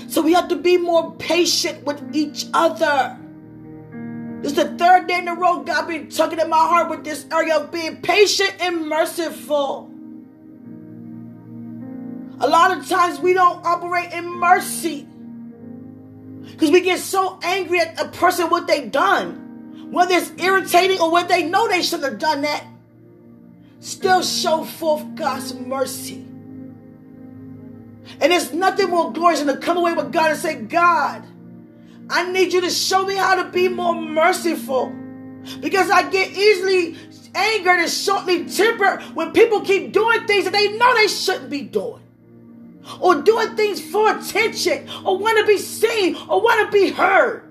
So 0.08 0.24
we 0.24 0.34
have 0.34 0.48
to 0.48 0.56
be 0.56 0.78
more 0.78 1.12
patient 1.18 1.86
with 1.86 2.16
each 2.16 2.48
other. 2.56 3.21
This 4.42 4.54
is 4.54 4.58
the 4.58 4.76
third 4.78 5.08
day 5.08 5.20
in 5.20 5.28
a 5.28 5.36
row 5.36 5.62
God 5.62 5.88
been 5.88 6.10
tugging 6.10 6.40
at 6.40 6.50
my 6.50 6.58
heart 6.58 6.90
with 6.90 7.04
this 7.04 7.26
area 7.32 7.58
of 7.58 7.72
being 7.72 8.02
patient 8.02 8.56
and 8.60 8.88
merciful. 8.88 9.92
A 12.40 12.48
lot 12.48 12.76
of 12.76 12.90
times 12.90 13.20
we 13.20 13.34
don't 13.34 13.64
operate 13.64 14.12
in 14.14 14.26
mercy 14.26 15.06
because 16.42 16.72
we 16.72 16.82
get 16.82 17.00
so 17.00 17.40
angry 17.44 17.80
at 17.80 18.02
a 18.02 18.08
person 18.08 18.50
what 18.50 18.66
they've 18.66 18.92
done, 18.92 19.92
whether 19.92 20.16
it's 20.16 20.32
irritating 20.42 21.00
or 21.00 21.12
what 21.12 21.28
they 21.28 21.44
know 21.44 21.68
they 21.68 21.84
shouldn't 21.84 22.10
have 22.10 22.20
done 22.20 22.42
that. 22.42 22.66
Still 23.80 24.24
show 24.24 24.64
forth 24.64 25.14
God's 25.14 25.54
mercy. 25.54 26.26
And 28.20 28.32
there's 28.32 28.54
nothing 28.54 28.90
more 28.90 29.14
glorious 29.14 29.42
than 29.42 29.56
to 29.56 29.62
come 29.62 29.78
away 29.78 29.94
with 29.94 30.12
God 30.12 30.32
and 30.32 30.40
say, 30.40 30.56
God, 30.56 31.24
I 32.12 32.30
need 32.30 32.52
you 32.52 32.62
to 32.62 32.70
show 32.70 33.06
me 33.06 33.16
how 33.16 33.42
to 33.42 33.50
be 33.50 33.70
more 33.70 33.96
merciful. 33.96 34.94
Because 35.62 35.90
I 35.90 36.10
get 36.10 36.32
easily 36.32 36.98
angered 37.34 37.80
and 37.80 37.90
shortly 37.90 38.46
tempered 38.46 39.02
when 39.16 39.32
people 39.32 39.62
keep 39.62 39.94
doing 39.94 40.28
things 40.28 40.44
that 40.44 40.54
they 40.54 40.78
know 40.78 40.94
they 40.96 41.08
shouldn't 41.08 41.50
be 41.50 41.62
doing. 41.62 42.02
Or 43.00 43.22
doing 43.22 43.56
things 43.56 43.80
for 43.80 44.16
attention, 44.16 44.90
or 45.06 45.18
want 45.18 45.38
to 45.38 45.46
be 45.46 45.58
seen, 45.58 46.16
or 46.28 46.42
want 46.42 46.70
to 46.70 46.78
be 46.78 46.90
heard. 46.90 47.44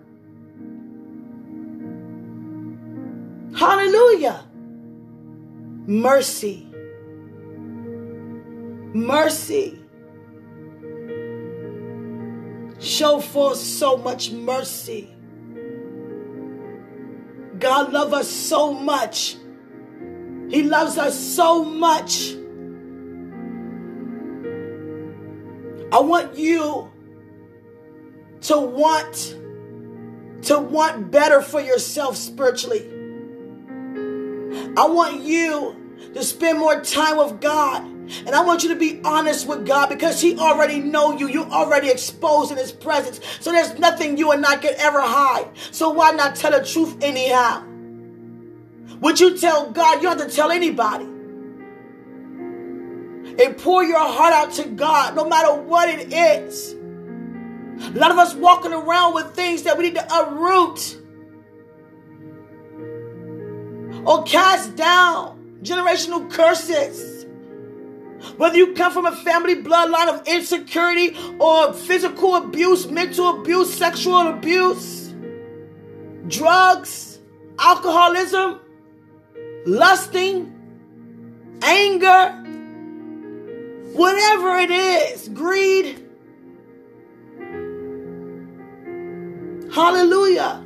Hallelujah. 3.56 4.44
Mercy. 5.86 6.68
Mercy. 8.92 9.79
Show 12.80 13.20
forth 13.20 13.58
so 13.58 13.96
much 13.98 14.30
mercy. 14.30 15.14
God 17.58 17.92
loves 17.92 18.12
us 18.14 18.28
so 18.30 18.72
much. 18.72 19.36
He 20.48 20.62
loves 20.62 20.96
us 20.96 21.18
so 21.18 21.62
much. 21.62 22.32
I 25.92 26.00
want 26.00 26.36
you 26.38 26.90
to 28.42 28.58
want 28.58 29.36
to 30.44 30.58
want 30.58 31.10
better 31.10 31.42
for 31.42 31.60
yourself 31.60 32.16
spiritually. 32.16 32.88
I 34.76 34.86
want 34.86 35.20
you 35.20 35.76
to 36.14 36.24
spend 36.24 36.58
more 36.58 36.80
time 36.80 37.18
with 37.18 37.40
God 37.40 37.99
and 38.26 38.30
I 38.30 38.44
want 38.44 38.62
you 38.62 38.68
to 38.70 38.76
be 38.76 39.00
honest 39.04 39.46
with 39.46 39.66
God 39.66 39.88
because 39.88 40.20
He 40.20 40.38
already 40.38 40.80
know 40.80 41.16
you. 41.16 41.28
You 41.28 41.44
already 41.44 41.88
exposed 41.90 42.50
in 42.50 42.58
His 42.58 42.72
presence. 42.72 43.20
So 43.40 43.52
there's 43.52 43.78
nothing 43.78 44.16
you 44.16 44.32
and 44.32 44.44
I 44.44 44.56
can 44.56 44.74
ever 44.78 45.00
hide. 45.00 45.48
So 45.70 45.90
why 45.90 46.10
not 46.12 46.36
tell 46.36 46.50
the 46.50 46.64
truth 46.64 46.96
anyhow? 47.02 47.64
Would 49.00 49.20
you 49.20 49.38
tell 49.38 49.70
God? 49.70 50.02
You 50.02 50.08
have 50.08 50.18
to 50.18 50.28
tell 50.28 50.50
anybody. 50.50 51.04
And 53.42 53.56
pour 53.56 53.82
your 53.82 53.98
heart 53.98 54.32
out 54.34 54.52
to 54.54 54.68
God, 54.68 55.14
no 55.14 55.24
matter 55.26 55.54
what 55.54 55.88
it 55.88 56.12
is. 56.12 56.74
A 56.74 57.98
lot 57.98 58.10
of 58.10 58.18
us 58.18 58.34
walking 58.34 58.72
around 58.72 59.14
with 59.14 59.34
things 59.34 59.62
that 59.62 59.78
we 59.78 59.84
need 59.84 59.94
to 59.94 60.06
uproot 60.14 60.98
or 64.04 64.22
cast 64.24 64.76
down 64.76 65.58
generational 65.62 66.30
curses. 66.30 67.09
Whether 68.36 68.56
you 68.56 68.74
come 68.74 68.92
from 68.92 69.06
a 69.06 69.12
family 69.16 69.62
bloodline 69.62 70.08
of 70.08 70.26
insecurity 70.28 71.16
or 71.38 71.72
physical 71.72 72.36
abuse, 72.36 72.86
mental 72.88 73.40
abuse, 73.40 73.72
sexual 73.72 74.28
abuse, 74.28 75.14
drugs, 76.28 77.18
alcoholism, 77.58 78.60
lusting, 79.66 80.52
anger, 81.62 82.30
whatever 83.92 84.56
it 84.58 84.70
is, 84.70 85.28
greed. 85.28 86.06
Hallelujah. 89.72 90.64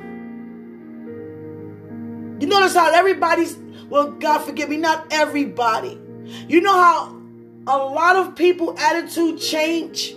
You 2.39 2.47
notice 2.47 2.75
how 2.75 2.91
everybody's, 2.91 3.57
well, 3.89 4.11
God 4.11 4.39
forgive 4.39 4.67
me, 4.69 4.77
not 4.77 5.07
everybody. 5.11 5.99
You 6.47 6.61
know 6.61 6.73
how 6.73 7.21
a 7.67 7.77
lot 7.77 8.15
of 8.15 8.35
people 8.35 8.77
attitude 8.77 9.39
change 9.39 10.15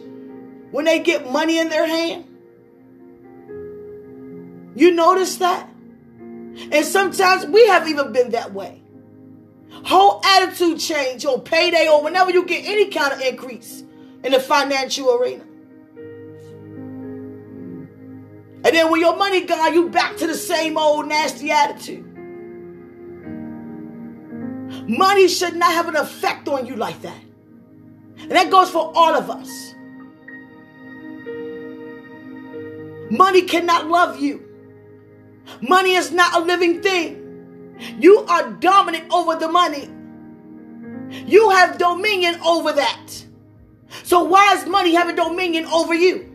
when 0.71 0.85
they 0.85 0.99
get 0.99 1.31
money 1.31 1.59
in 1.59 1.69
their 1.71 1.87
hand. 1.87 2.25
You 4.75 4.93
notice 4.95 5.38
that? 5.38 5.69
And 6.71 6.85
sometimes 6.85 7.47
we 7.47 7.67
have 7.69 7.88
even 7.88 8.12
been 8.12 8.31
that 8.31 8.52
way. 8.52 8.83
Whole 9.71 10.21
attitude 10.25 10.81
change 10.81 11.25
on 11.25 11.40
payday 11.40 11.88
or 11.88 12.02
whenever 12.02 12.31
you 12.31 12.45
get 12.45 12.64
any 12.64 12.90
kind 12.90 13.12
of 13.12 13.21
increase 13.21 13.83
in 14.25 14.33
the 14.33 14.40
financial 14.40 15.14
arena. 15.14 15.45
And 18.64 18.75
then 18.75 18.90
when 18.90 19.00
your 19.00 19.17
money 19.17 19.43
gone, 19.43 19.73
you 19.73 19.88
back 19.88 20.17
to 20.19 20.26
the 20.26 20.35
same 20.35 20.76
old 20.76 21.07
nasty 21.07 21.50
attitude. 21.50 22.05
Money 24.88 25.28
should 25.28 25.55
not 25.55 25.73
have 25.73 25.88
an 25.88 25.97
effect 25.97 26.49
on 26.49 26.67
you 26.67 26.76
like 26.76 27.00
that. 27.02 27.27
And 28.20 28.32
that 28.32 28.50
goes 28.50 28.70
for 28.70 28.92
all 28.94 29.14
of 29.14 29.30
us. 29.30 29.75
Money 33.10 33.42
cannot 33.42 33.88
love 33.88 34.20
you. 34.20 34.44
Money 35.60 35.94
is 35.94 36.12
not 36.12 36.37
a 36.37 36.44
living 36.44 36.82
thing. 36.82 37.76
You 37.98 38.20
are 38.20 38.52
dominant 38.52 39.10
over 39.12 39.37
the 39.37 39.48
money. 39.48 39.88
You 41.26 41.50
have 41.50 41.78
dominion 41.78 42.38
over 42.40 42.72
that. 42.72 43.25
So 44.02 44.25
why 44.25 44.54
is 44.54 44.66
money 44.66 44.94
having 44.94 45.16
dominion 45.16 45.64
over 45.66 45.94
you? 45.94 46.28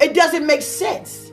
It 0.00 0.14
doesn't 0.14 0.46
make 0.46 0.62
sense. 0.62 1.30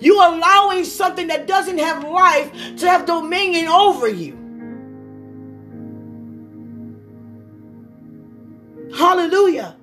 You 0.00 0.16
allowing 0.16 0.84
something 0.84 1.28
that 1.28 1.46
doesn't 1.46 1.78
have 1.78 2.04
life 2.04 2.76
to 2.78 2.88
have 2.88 3.06
dominion 3.06 3.68
over 3.68 4.08
you. 4.08 4.37
Hallelujah. 8.98 9.76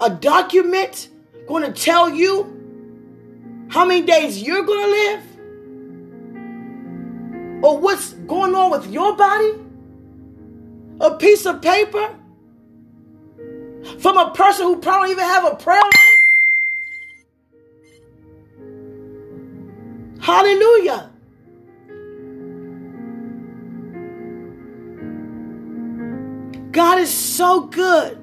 A 0.00 0.10
document 0.10 1.08
going 1.46 1.62
to 1.62 1.70
tell 1.72 2.10
you 2.10 2.42
how 3.70 3.84
many 3.84 4.04
days 4.04 4.42
you're 4.42 4.64
going 4.64 4.84
to 4.84 4.90
live? 4.90 5.22
Or 7.64 7.78
what's 7.78 8.12
going 8.12 8.56
on 8.56 8.72
with 8.72 8.90
your 8.90 9.14
body? 9.14 9.52
A 11.00 11.16
piece 11.16 11.46
of 11.46 11.62
paper 11.62 12.12
from 14.00 14.18
a 14.18 14.32
person 14.32 14.66
who 14.66 14.80
probably 14.80 15.12
even 15.12 15.22
have 15.22 15.44
a 15.44 15.54
prayer 15.54 15.80
life? 15.80 15.94
Hallelujah. 20.20 21.12
God 26.78 27.00
is 27.00 27.12
so 27.12 27.62
good. 27.62 28.16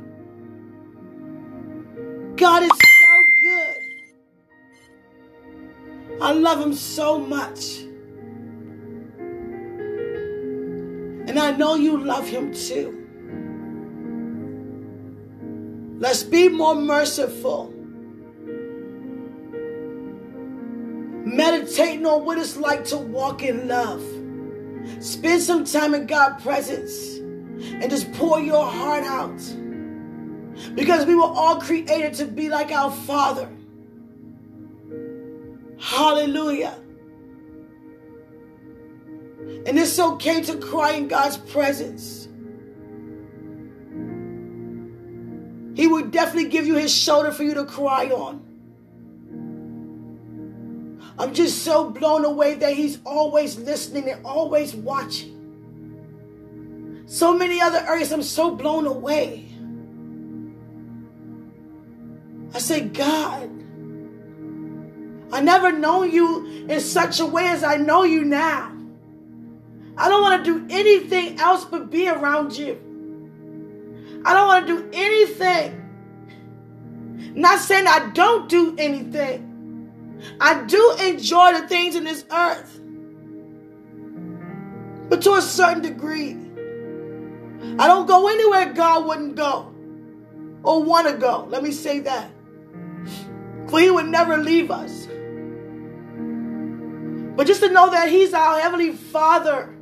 God 2.38 2.64
is 2.64 2.70
so 2.70 3.26
good. 3.44 3.76
I 6.22 6.32
love 6.32 6.62
him 6.62 6.74
so 6.74 7.20
much. 7.20 7.80
And 11.28 11.38
I 11.38 11.52
know 11.52 11.76
you 11.76 11.98
love 11.98 12.30
him 12.30 12.54
too. 12.54 12.94
Let's 16.00 16.24
be 16.24 16.48
more 16.48 16.76
merciful. 16.76 17.74
Meditating 21.26 22.06
on 22.06 22.24
what 22.24 22.38
it's 22.38 22.56
like 22.56 22.86
to 22.86 22.96
walk 22.96 23.44
in 23.44 23.68
love. 23.68 24.02
Spend 25.04 25.42
some 25.42 25.66
time 25.66 25.94
in 25.94 26.08
God's 26.08 26.42
presence 26.42 27.15
and 27.60 27.90
just 27.90 28.12
pour 28.14 28.40
your 28.40 28.66
heart 28.66 29.04
out. 29.04 29.42
Because 30.76 31.06
we 31.06 31.16
were 31.16 31.24
all 31.24 31.60
created 31.60 32.14
to 32.16 32.26
be 32.26 32.50
like 32.50 32.72
our 32.72 32.92
Father. 32.92 33.50
Hallelujah. 35.80 36.78
And 39.66 39.78
it's 39.78 40.00
okay 40.00 40.42
to 40.44 40.58
cry 40.58 40.94
in 40.94 41.08
God's 41.08 41.38
presence. 41.38 42.28
He 45.76 45.88
would 45.88 46.12
definitely 46.12 46.50
give 46.50 46.66
you 46.66 46.76
his 46.76 46.96
shoulder 46.96 47.32
for 47.32 47.44
you 47.44 47.54
to 47.56 47.66
cry 47.66 48.08
on. 48.08 48.42
I'm 51.18 51.34
just 51.34 51.64
so 51.64 51.90
blown 51.90 52.26
away 52.26 52.56
that 52.56 52.74
he's 52.74 53.00
always 53.06 53.58
listening 53.58 54.10
and 54.10 54.26
always 54.26 54.76
watching. 54.76 55.35
So 57.06 57.38
many 57.38 57.62
other 57.62 57.78
areas, 57.78 58.12
I'm 58.12 58.24
so 58.24 58.56
blown 58.56 58.88
away. 58.88 59.50
I 62.54 62.60
say, 62.60 62.82
God, 62.82 63.50
I 65.32 65.42
never 65.42 65.72
known 65.72 66.12
you 66.12 66.66
in 66.70 66.80
such 66.80 67.20
a 67.20 67.26
way 67.26 67.48
as 67.48 67.64
I 67.64 67.76
know 67.78 68.04
you 68.04 68.24
now. 68.24 68.72
I 69.98 70.10
don't 70.10 70.22
want 70.22 70.44
to 70.46 70.60
do 70.60 70.66
anything 70.74 71.40
else 71.40 71.66
but 71.66 71.90
be 71.90 72.08
around 72.10 72.58
you. 72.58 72.82
I 74.26 74.34
don't 74.34 74.48
want 74.48 74.68
to 74.68 74.78
do 74.78 74.90
anything. 74.94 75.82
Not 77.36 77.60
saying 77.60 77.88
I 77.88 78.10
don't 78.14 78.50
do 78.50 78.76
anything. 78.78 79.52
I 80.40 80.64
do 80.64 80.96
enjoy 81.02 81.54
the 81.60 81.68
things 81.68 81.96
in 81.96 82.04
this 82.04 82.26
earth. 82.32 82.80
But 85.10 85.22
to 85.22 85.34
a 85.34 85.42
certain 85.42 85.84
degree, 85.84 86.45
I 87.78 87.88
don't 87.88 88.06
go 88.06 88.28
anywhere 88.28 88.74
God 88.74 89.06
wouldn't 89.06 89.36
go 89.36 89.74
or 90.64 90.84
want 90.84 91.08
to 91.08 91.18
go. 91.18 91.46
Let 91.50 91.64
me 91.64 91.72
say 91.72 92.00
that. 92.00 92.32
For 93.70 93.80
He 93.80 93.90
would 93.90 94.08
never 94.08 94.38
leave 94.38 94.72
us. 94.72 95.08
But 97.36 97.48
just 97.48 97.62
to 97.62 97.70
know 97.70 97.90
that 97.90 98.10
He's 98.10 98.34
our 98.34 98.60
Heavenly 98.60 98.94
Father, 98.94 99.74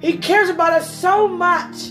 He 0.00 0.18
cares 0.18 0.48
about 0.48 0.72
us 0.72 0.92
so 0.92 1.26
much. 1.26 1.90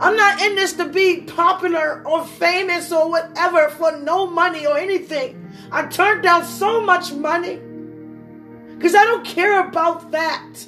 I'm 0.00 0.16
not 0.16 0.42
in 0.42 0.56
this 0.56 0.72
to 0.74 0.88
be 0.88 1.20
popular 1.22 2.02
or 2.06 2.24
famous 2.24 2.90
or 2.90 3.08
whatever 3.08 3.68
for 3.68 3.96
no 3.98 4.26
money 4.26 4.66
or 4.66 4.76
anything. 4.76 5.52
I 5.70 5.86
turned 5.86 6.22
down 6.22 6.44
so 6.44 6.80
much 6.80 7.12
money 7.12 7.60
because 8.76 8.94
I 8.94 9.04
don't 9.04 9.24
care 9.24 9.66
about 9.66 10.10
that. 10.10 10.66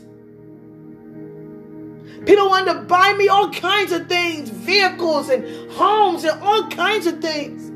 People 2.26 2.48
wanted 2.48 2.74
to 2.74 2.80
buy 2.80 3.12
me 3.14 3.28
all 3.28 3.50
kinds 3.52 3.92
of 3.92 4.08
things 4.08 4.50
vehicles 4.50 5.30
and 5.30 5.70
homes 5.72 6.24
and 6.24 6.42
all 6.42 6.68
kinds 6.68 7.06
of 7.06 7.20
things. 7.20 7.70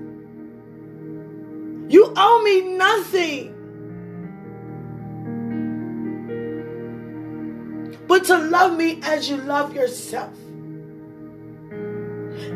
You 1.92 2.12
owe 2.16 2.42
me 2.42 2.76
nothing. 2.76 3.56
But 8.08 8.24
to 8.24 8.38
love 8.38 8.76
me 8.76 9.00
as 9.04 9.28
you 9.28 9.36
love 9.36 9.72
yourself. 9.72 10.36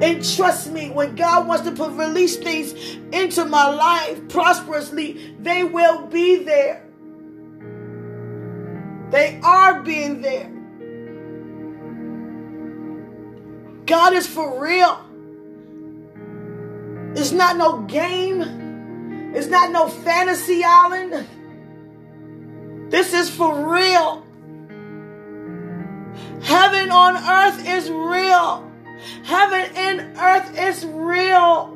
And 0.02 0.24
trust 0.34 0.72
me, 0.72 0.90
when 0.90 1.14
God 1.14 1.46
wants 1.46 1.64
to 1.68 1.72
put 1.72 1.92
release 1.92 2.36
things 2.36 2.72
into 3.12 3.44
my 3.44 3.68
life 3.68 4.28
prosperously, 4.28 5.36
they 5.38 5.62
will 5.62 6.06
be 6.06 6.42
there. 6.42 6.84
They 9.10 9.38
are 9.44 9.82
being 9.82 10.22
there. 10.22 10.50
God 13.86 14.14
is 14.14 14.26
for 14.26 14.60
real. 14.62 14.98
It's 17.16 17.32
not 17.32 17.56
no 17.56 17.82
game. 17.82 19.32
It's 19.34 19.48
not 19.48 19.70
no 19.70 19.88
fantasy 19.88 20.62
island. 20.64 21.26
This 22.90 23.12
is 23.12 23.28
for 23.30 23.72
real. 23.72 24.24
Heaven 26.42 26.90
on 26.90 27.16
earth 27.16 27.66
is 27.66 27.90
real. 27.90 28.70
Heaven 29.24 29.70
and 29.76 30.18
earth 30.18 30.58
is 30.58 30.84
real. 30.86 31.70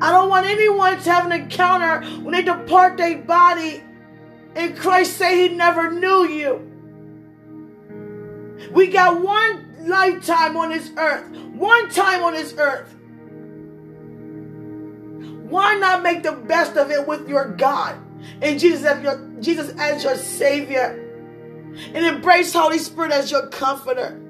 I 0.00 0.12
don't 0.12 0.30
want 0.30 0.46
anyone 0.46 0.98
to 1.00 1.10
have 1.10 1.26
an 1.26 1.32
encounter 1.32 2.00
when 2.22 2.32
they 2.32 2.42
depart 2.42 2.96
their 2.96 3.18
body 3.18 3.82
and 4.54 4.76
Christ 4.76 5.16
say 5.16 5.48
he 5.48 5.54
never 5.54 5.90
knew 5.90 6.26
you. 6.26 6.66
We 8.72 8.88
got 8.88 9.20
one 9.20 9.69
lifetime 9.80 10.56
on 10.56 10.70
this 10.70 10.90
earth, 10.96 11.28
one 11.52 11.88
time 11.90 12.22
on 12.22 12.34
this 12.34 12.54
earth. 12.56 12.94
Why 15.48 15.74
not 15.76 16.02
make 16.02 16.22
the 16.22 16.32
best 16.32 16.76
of 16.76 16.90
it 16.90 17.06
with 17.06 17.28
your 17.28 17.48
God 17.48 17.96
and 18.40 18.60
Jesus 18.60 18.84
as 18.84 19.02
your, 19.02 19.28
Jesus 19.40 19.74
as 19.78 20.04
your 20.04 20.16
Savior 20.16 21.06
and 21.94 22.06
embrace 22.06 22.52
Holy 22.52 22.78
Spirit 22.78 23.12
as 23.12 23.30
your 23.30 23.48
comforter? 23.48 24.20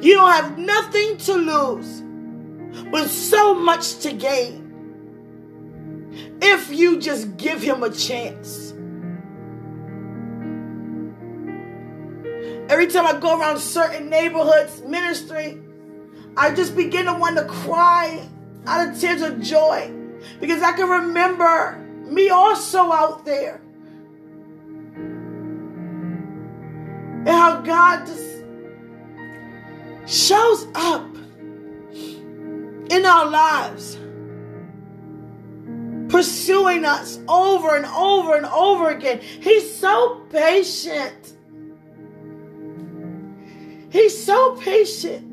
You 0.00 0.14
don't 0.14 0.30
have 0.30 0.58
nothing 0.58 1.16
to 1.18 1.34
lose, 1.34 2.02
but 2.90 3.08
so 3.08 3.54
much 3.54 3.98
to 4.00 4.12
gain. 4.12 4.64
If 6.40 6.70
you 6.70 6.98
just 7.00 7.36
give 7.36 7.60
him 7.62 7.82
a 7.82 7.90
chance. 7.90 8.67
Every 12.68 12.86
time 12.86 13.06
I 13.06 13.18
go 13.18 13.38
around 13.38 13.58
certain 13.58 14.10
neighborhoods 14.10 14.82
ministering, 14.82 15.64
I 16.36 16.54
just 16.54 16.76
begin 16.76 17.06
to 17.06 17.14
want 17.14 17.36
to 17.38 17.46
cry 17.46 18.28
out 18.66 18.88
of 18.88 19.00
tears 19.00 19.22
of 19.22 19.40
joy 19.40 19.90
because 20.40 20.62
I 20.62 20.72
can 20.72 20.88
remember 20.88 21.78
me 22.04 22.28
also 22.28 22.92
out 22.92 23.24
there. 23.24 23.60
And 27.18 27.28
how 27.28 27.62
God 27.62 28.06
just 28.06 28.44
shows 30.06 30.66
up 30.74 31.06
in 32.90 33.04
our 33.06 33.26
lives, 33.26 33.98
pursuing 36.08 36.84
us 36.84 37.18
over 37.28 37.76
and 37.76 37.86
over 37.86 38.36
and 38.36 38.46
over 38.46 38.90
again. 38.90 39.20
He's 39.20 39.74
so 39.74 40.26
patient. 40.30 41.37
He's 43.90 44.24
so 44.24 44.56
patient. 44.56 45.24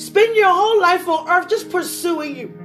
Spend 0.00 0.34
your 0.36 0.52
whole 0.52 0.80
life 0.80 1.06
on 1.06 1.28
earth 1.28 1.48
just 1.48 1.70
pursuing 1.70 2.36
you. 2.36 2.58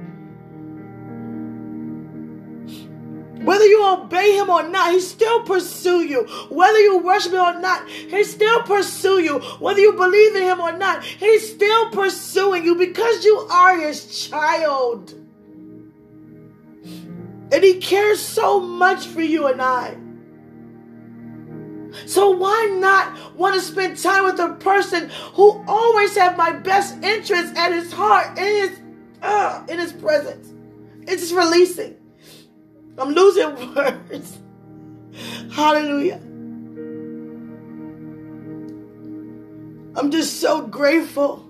Whether 3.44 3.66
you 3.66 3.86
obey 3.86 4.36
him 4.36 4.50
or 4.50 4.68
not, 4.68 4.92
he 4.92 5.00
still 5.00 5.42
pursue 5.42 6.02
you. 6.02 6.24
Whether 6.50 6.80
you 6.80 6.98
worship 6.98 7.32
him 7.32 7.40
or 7.40 7.60
not, 7.60 7.88
he 7.88 8.24
still 8.24 8.62
pursue 8.62 9.20
you. 9.20 9.38
Whether 9.60 9.80
you 9.80 9.92
believe 9.92 10.34
in 10.34 10.42
him 10.42 10.60
or 10.60 10.72
not, 10.76 11.04
he's 11.04 11.54
still 11.54 11.90
pursuing 11.90 12.64
you 12.64 12.74
because 12.74 13.24
you 13.24 13.36
are 13.50 13.78
his 13.78 14.28
child. 14.28 15.14
And 17.50 17.64
he 17.64 17.78
cares 17.80 18.20
so 18.20 18.60
much 18.60 19.06
for 19.06 19.22
you 19.22 19.46
and 19.46 19.62
I. 19.62 19.96
So 22.06 22.30
why 22.30 22.76
not 22.80 23.34
want 23.34 23.54
to 23.54 23.60
spend 23.60 23.98
time 23.98 24.24
with 24.24 24.38
a 24.38 24.54
person 24.54 25.10
who 25.34 25.62
always 25.66 26.16
have 26.16 26.36
my 26.36 26.52
best 26.52 27.02
interest 27.02 27.56
at 27.56 27.72
his 27.72 27.92
heart 27.92 28.38
in 28.38 28.44
his 28.44 28.78
uh, 29.22 29.64
in 29.68 29.78
his 29.78 29.92
presence? 29.92 30.52
It's 31.02 31.22
just 31.22 31.34
releasing. 31.34 31.96
I'm 32.96 33.10
losing 33.10 33.74
words. 33.74 34.38
Hallelujah. 35.52 36.20
I'm 39.96 40.10
just 40.10 40.40
so 40.40 40.66
grateful 40.66 41.48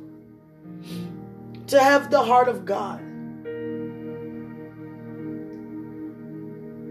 to 1.66 1.80
have 1.82 2.10
the 2.10 2.22
heart 2.22 2.48
of 2.48 2.64
God. 2.64 3.02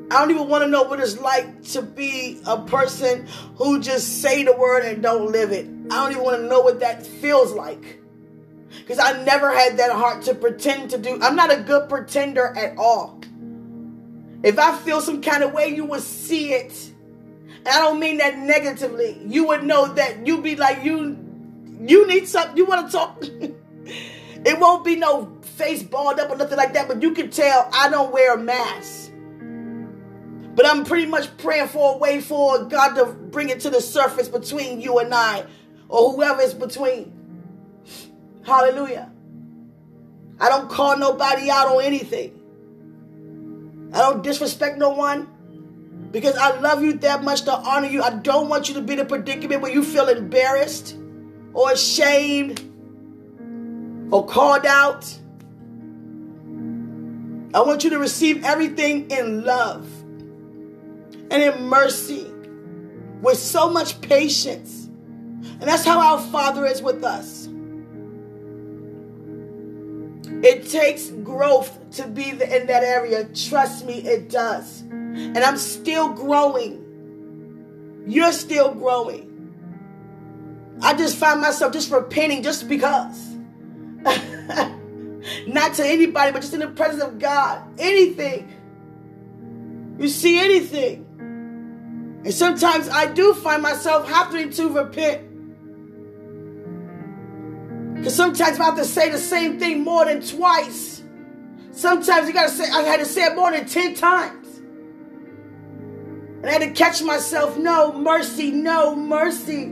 I 0.09 0.21
don't 0.21 0.31
even 0.31 0.47
want 0.47 0.63
to 0.63 0.69
know 0.69 0.83
what 0.83 1.01
it's 1.01 1.19
like 1.19 1.63
to 1.71 1.81
be 1.81 2.39
a 2.45 2.61
person 2.61 3.27
who 3.55 3.81
just 3.81 4.21
say 4.21 4.43
the 4.43 4.53
word 4.53 4.85
and 4.85 5.03
don't 5.03 5.31
live 5.31 5.51
it. 5.51 5.67
I 5.91 6.03
don't 6.03 6.11
even 6.11 6.23
want 6.23 6.37
to 6.37 6.43
know 6.43 6.61
what 6.61 6.79
that 6.79 7.05
feels 7.05 7.51
like. 7.51 7.99
Because 8.77 8.99
I 8.99 9.23
never 9.23 9.53
had 9.53 9.77
that 9.77 9.91
heart 9.91 10.23
to 10.23 10.35
pretend 10.35 10.91
to 10.91 10.97
do. 10.97 11.19
I'm 11.21 11.35
not 11.35 11.51
a 11.51 11.61
good 11.61 11.89
pretender 11.89 12.57
at 12.57 12.77
all. 12.77 13.19
If 14.43 14.57
I 14.57 14.77
feel 14.77 15.01
some 15.01 15.21
kind 15.21 15.43
of 15.43 15.53
way, 15.53 15.75
you 15.75 15.83
would 15.85 16.01
see 16.01 16.53
it. 16.53 16.91
And 17.57 17.67
I 17.67 17.79
don't 17.79 17.99
mean 17.99 18.17
that 18.17 18.37
negatively. 18.37 19.21
You 19.25 19.47
would 19.47 19.63
know 19.63 19.93
that 19.93 20.25
you'd 20.25 20.43
be 20.43 20.55
like, 20.55 20.85
you 20.85 21.17
you 21.81 22.07
need 22.07 22.27
something, 22.27 22.55
you 22.55 22.65
want 22.65 22.87
to 22.87 22.91
talk. 22.97 23.17
it 23.23 24.59
won't 24.59 24.85
be 24.85 24.95
no 24.95 25.37
face 25.41 25.83
balled 25.83 26.19
up 26.19 26.29
or 26.29 26.37
nothing 26.37 26.57
like 26.57 26.73
that, 26.73 26.87
but 26.87 27.01
you 27.01 27.11
can 27.11 27.29
tell 27.29 27.69
I 27.73 27.89
don't 27.89 28.13
wear 28.13 28.35
a 28.35 28.37
mask. 28.37 29.06
But 30.57 30.65
I'm 30.65 30.83
pretty 30.85 31.05
much 31.05 31.37
praying 31.37 31.67
for 31.67 31.93
a 31.93 31.97
way 31.97 32.19
for 32.19 32.63
God 32.63 32.95
to 32.95 33.05
bring 33.05 33.49
it 33.49 33.59
to 33.59 33.69
the 33.69 33.79
surface 33.79 34.27
between 34.27 34.81
you 34.81 34.97
and 34.97 35.13
I, 35.13 35.45
or 35.87 36.11
whoever 36.11 36.41
is 36.41 36.55
between. 36.55 37.13
Hallelujah. 38.43 39.11
I 40.39 40.49
don't 40.49 40.67
call 40.67 40.97
nobody 40.97 41.51
out 41.51 41.67
on 41.67 41.83
anything. 41.83 42.41
I 43.93 43.99
don't 43.99 44.23
disrespect 44.23 44.79
no 44.79 44.89
one 44.89 45.27
because 46.09 46.35
I 46.35 46.59
love 46.59 46.81
you 46.81 46.93
that 46.93 47.23
much 47.23 47.43
to 47.43 47.53
honor 47.53 47.87
you. 47.87 48.01
I 48.01 48.15
don't 48.15 48.49
want 48.49 48.67
you 48.67 48.73
to 48.75 48.81
be 48.81 48.93
in 48.93 48.99
a 48.99 49.05
predicament 49.05 49.61
where 49.61 49.71
you 49.71 49.83
feel 49.83 50.09
embarrassed 50.09 50.97
or 51.53 51.71
ashamed 51.71 52.61
or 54.09 54.25
called 54.25 54.65
out. 54.65 55.05
I 57.53 57.61
want 57.61 57.83
you 57.83 57.91
to 57.91 57.99
receive 57.99 58.43
everything 58.43 59.11
in 59.11 59.45
love 59.45 59.87
and 61.29 61.43
in 61.43 61.63
mercy 61.63 62.25
with 63.21 63.37
so 63.37 63.69
much 63.69 63.99
patience. 64.01 64.85
And 64.85 65.63
that's 65.63 65.85
how 65.85 65.99
our 65.99 66.19
Father 66.31 66.65
is 66.65 66.81
with 66.81 67.03
us. 67.03 67.47
It 70.43 70.69
takes 70.69 71.09
growth 71.09 71.89
to 71.91 72.07
be 72.07 72.29
in 72.29 72.37
that 72.37 72.83
area. 72.83 73.25
Trust 73.33 73.85
me, 73.85 73.95
it 73.95 74.29
does. 74.29 74.81
And 74.81 75.37
I'm 75.39 75.57
still 75.57 76.09
growing. 76.09 76.83
You're 78.05 78.31
still 78.31 78.73
growing. 78.73 79.23
I 80.81 80.93
just 80.93 81.17
find 81.17 81.41
myself 81.41 81.73
just 81.73 81.91
repenting 81.91 82.43
just 82.43 82.69
because. 82.69 83.35
Not 85.47 85.73
to 85.73 85.85
anybody, 85.85 86.31
but 86.31 86.41
just 86.41 86.53
in 86.53 86.59
the 86.59 86.67
presence 86.67 87.01
of 87.01 87.17
God. 87.17 87.63
Anything. 87.79 88.53
You 89.97 90.07
see 90.07 90.39
anything. 90.39 91.06
And 92.23 92.33
sometimes 92.33 92.89
I 92.89 93.05
do 93.05 93.33
find 93.33 93.61
myself 93.61 94.07
having 94.07 94.49
to 94.51 94.69
repent. 94.69 95.23
Because 97.95 98.15
sometimes 98.15 98.59
I 98.59 98.65
have 98.65 98.75
to 98.77 98.85
say 98.85 99.09
the 99.09 99.17
same 99.17 99.59
thing 99.59 99.83
more 99.83 100.05
than 100.05 100.21
twice. 100.21 101.03
Sometimes 101.71 102.27
you 102.27 102.33
gotta 102.33 102.49
say, 102.49 102.69
I 102.69 102.81
had 102.81 102.99
to 102.99 103.05
say 103.05 103.25
it 103.25 103.35
more 103.35 103.51
than 103.51 103.65
10 103.65 103.93
times. 103.95 104.57
And 106.37 106.45
I 106.45 106.51
had 106.51 106.61
to 106.61 106.71
catch 106.71 107.01
myself, 107.01 107.57
no, 107.57 107.93
mercy, 107.93 108.51
no, 108.51 108.95
mercy. 108.95 109.65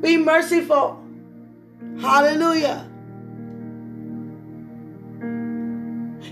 Be 0.00 0.16
merciful. 0.16 1.02
Hallelujah. 2.00 2.88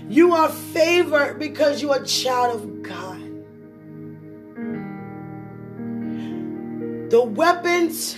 You 0.07 0.33
are 0.33 0.49
favored 0.49 1.37
because 1.39 1.81
you're 1.81 2.01
a 2.01 2.05
child 2.05 2.55
of 2.55 2.81
God. 2.81 3.18
The 7.09 7.23
weapons 7.23 8.15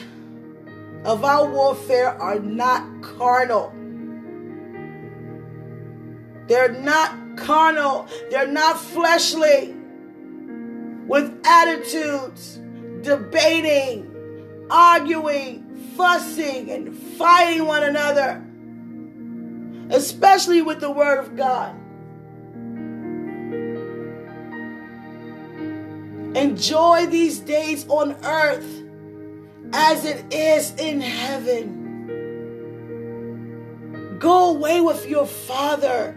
of 1.06 1.24
our 1.24 1.50
warfare 1.50 2.10
are 2.10 2.40
not 2.40 3.02
carnal. 3.02 3.74
They're 6.48 6.74
not 6.74 7.38
carnal. 7.38 8.10
They're 8.30 8.52
not 8.52 8.78
fleshly. 8.78 9.74
With 11.08 11.42
attitudes, 11.46 12.60
debating, 13.02 14.68
arguing, 14.70 15.94
fussing, 15.96 16.70
and 16.70 16.94
fighting 16.94 17.66
one 17.66 17.84
another. 17.84 18.44
Especially 19.90 20.62
with 20.62 20.82
the 20.82 20.92
Word 20.92 21.20
of 21.20 21.38
God. 21.38 21.78
Enjoy 26.36 27.08
these 27.08 27.40
days 27.40 27.86
on 27.88 28.18
earth 28.24 28.81
as 29.74 30.06
it 30.06 30.34
is 30.34 30.74
in 30.76 31.02
heaven. 31.02 31.82
Go 34.20 34.52
away 34.56 34.82
with 34.82 35.08
your 35.08 35.26
Father. 35.26 36.16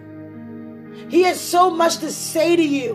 He 1.08 1.22
has 1.22 1.40
so 1.40 1.70
much 1.70 1.98
to 1.98 2.10
say 2.12 2.54
to 2.56 2.62
you, 2.62 2.94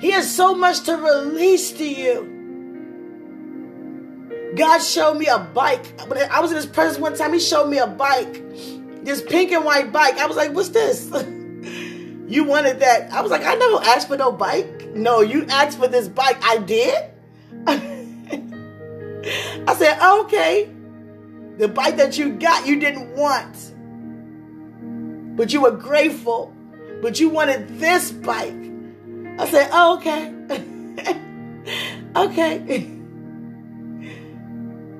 He 0.00 0.10
has 0.10 0.34
so 0.34 0.54
much 0.54 0.80
to 0.82 0.96
release 0.96 1.72
to 1.72 1.84
you. 1.88 2.30
God 4.56 4.78
showed 4.80 5.14
me 5.14 5.26
a 5.26 5.38
bike. 5.38 5.84
I 6.30 6.40
was 6.40 6.50
in 6.50 6.56
His 6.56 6.66
presence 6.66 6.98
one 6.98 7.16
time, 7.16 7.32
He 7.32 7.40
showed 7.40 7.68
me 7.68 7.78
a 7.78 7.86
bike, 7.86 8.42
this 9.04 9.22
pink 9.22 9.52
and 9.52 9.64
white 9.64 9.92
bike. 9.92 10.18
I 10.18 10.26
was 10.26 10.36
like, 10.36 10.52
What's 10.52 10.70
this? 10.70 11.04
you 12.26 12.44
wanted 12.44 12.80
that. 12.80 13.12
I 13.12 13.20
was 13.22 13.30
like, 13.30 13.44
I 13.44 13.54
never 13.54 13.76
asked 13.84 14.08
for 14.08 14.16
no 14.16 14.32
bike. 14.32 14.88
No, 14.94 15.20
you 15.20 15.46
asked 15.48 15.78
for 15.78 15.88
this 15.88 16.08
bike. 16.08 16.38
I 16.42 16.58
did. 16.58 17.10
I 19.66 19.74
said, 19.76 19.98
okay. 20.20 20.70
The 21.58 21.68
bite 21.68 21.96
that 21.96 22.18
you 22.18 22.30
got, 22.34 22.66
you 22.66 22.80
didn't 22.80 23.14
want. 23.16 23.72
But 25.36 25.52
you 25.52 25.62
were 25.62 25.70
grateful. 25.70 26.54
But 27.00 27.20
you 27.20 27.28
wanted 27.28 27.78
this 27.78 28.12
bike. 28.12 28.52
I 29.38 29.48
said, 29.48 29.68
oh, 29.72 29.96
okay. 29.96 30.32
okay. 32.16 32.90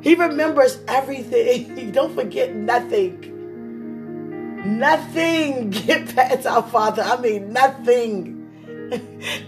He 0.03 0.15
remembers 0.15 0.79
everything. 0.87 1.77
He 1.77 1.91
Don't 1.91 2.15
forget 2.15 2.55
nothing. 2.55 3.31
Nothing 4.79 5.71
get 5.87 6.15
past 6.15 6.47
our 6.47 6.63
Father. 6.63 7.03
I 7.03 7.21
mean, 7.21 7.53
nothing. 7.53 8.33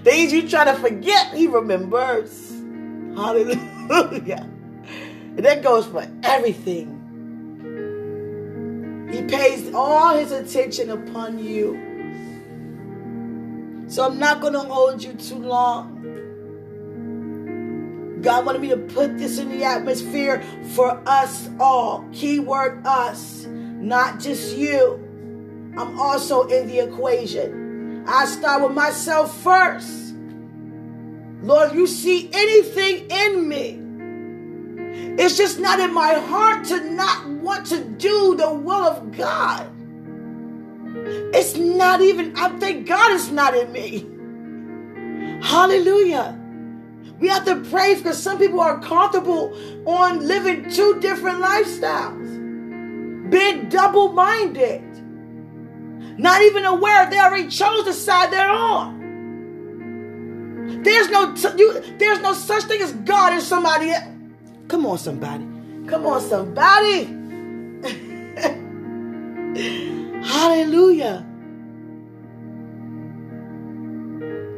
Things 0.02 0.32
you 0.32 0.48
try 0.48 0.64
to 0.64 0.74
forget, 0.74 1.34
He 1.34 1.46
remembers. 1.46 2.50
Hallelujah. 3.14 4.48
And 5.36 5.44
that 5.44 5.62
goes 5.62 5.86
for 5.86 6.08
everything. 6.22 6.96
He 9.12 9.22
pays 9.22 9.72
all 9.74 10.16
his 10.16 10.32
attention 10.32 10.90
upon 10.90 11.38
you. 11.38 11.78
So 13.88 14.04
I'm 14.04 14.18
not 14.18 14.40
going 14.40 14.54
to 14.54 14.60
hold 14.60 15.02
you 15.04 15.12
too 15.12 15.38
long. 15.38 15.92
God 18.22 18.46
wanted 18.46 18.62
me 18.62 18.70
to 18.70 18.78
put 18.78 19.18
this 19.18 19.38
in 19.38 19.50
the 19.50 19.62
atmosphere 19.62 20.42
for 20.74 21.00
us 21.06 21.48
all. 21.60 22.04
Keyword 22.12 22.84
us, 22.86 23.46
not 23.46 24.18
just 24.18 24.56
you. 24.56 25.02
I'm 25.76 26.00
also 26.00 26.48
in 26.48 26.66
the 26.66 26.80
equation. 26.80 28.04
I 28.08 28.24
start 28.24 28.62
with 28.62 28.72
myself 28.72 29.38
first. 29.42 30.14
Lord, 31.42 31.74
you 31.74 31.86
see 31.86 32.30
anything 32.32 33.10
in 33.10 33.48
me 33.48 33.85
it's 35.18 35.36
just 35.36 35.58
not 35.58 35.80
in 35.80 35.92
my 35.92 36.14
heart 36.14 36.64
to 36.66 36.90
not 36.90 37.26
want 37.26 37.66
to 37.66 37.84
do 37.84 38.34
the 38.36 38.52
will 38.52 38.72
of 38.72 39.16
God. 39.16 39.70
It's 41.34 41.56
not 41.56 42.00
even, 42.00 42.34
I 42.36 42.48
think 42.58 42.86
God 42.86 43.12
is 43.12 43.30
not 43.30 43.54
in 43.56 43.72
me. 43.72 44.06
Hallelujah. 45.42 46.38
We 47.18 47.28
have 47.28 47.44
to 47.44 47.56
pray 47.70 47.94
because 47.94 48.22
some 48.22 48.38
people 48.38 48.60
are 48.60 48.80
comfortable 48.80 49.56
on 49.86 50.26
living 50.26 50.70
two 50.70 51.00
different 51.00 51.40
lifestyles, 51.40 53.30
being 53.30 53.68
double 53.68 54.12
minded, 54.12 54.82
not 56.18 56.42
even 56.42 56.64
aware 56.64 57.08
they 57.08 57.18
already 57.18 57.48
chose 57.48 57.84
the 57.84 57.92
side 57.92 58.30
they're 58.32 58.50
on. 58.50 58.96
There's 60.82 61.08
no, 61.08 61.34
t- 61.34 61.48
you, 61.58 61.80
there's 61.98 62.20
no 62.20 62.32
such 62.34 62.64
thing 62.64 62.82
as 62.82 62.92
God 62.92 63.32
in 63.32 63.40
somebody 63.40 63.90
else. 63.90 64.15
Come 64.68 64.86
on, 64.86 64.98
somebody. 64.98 65.46
Come 65.86 66.06
on, 66.06 66.20
somebody. 66.20 67.04
Hallelujah. 70.26 71.24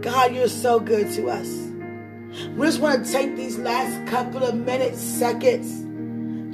God, 0.00 0.34
you're 0.34 0.48
so 0.48 0.80
good 0.80 1.12
to 1.14 1.28
us. 1.28 1.48
We 2.56 2.66
just 2.66 2.80
want 2.80 3.04
to 3.04 3.12
take 3.12 3.36
these 3.36 3.58
last 3.58 4.06
couple 4.08 4.44
of 4.44 4.54
minutes, 4.54 5.00
seconds, 5.00 5.84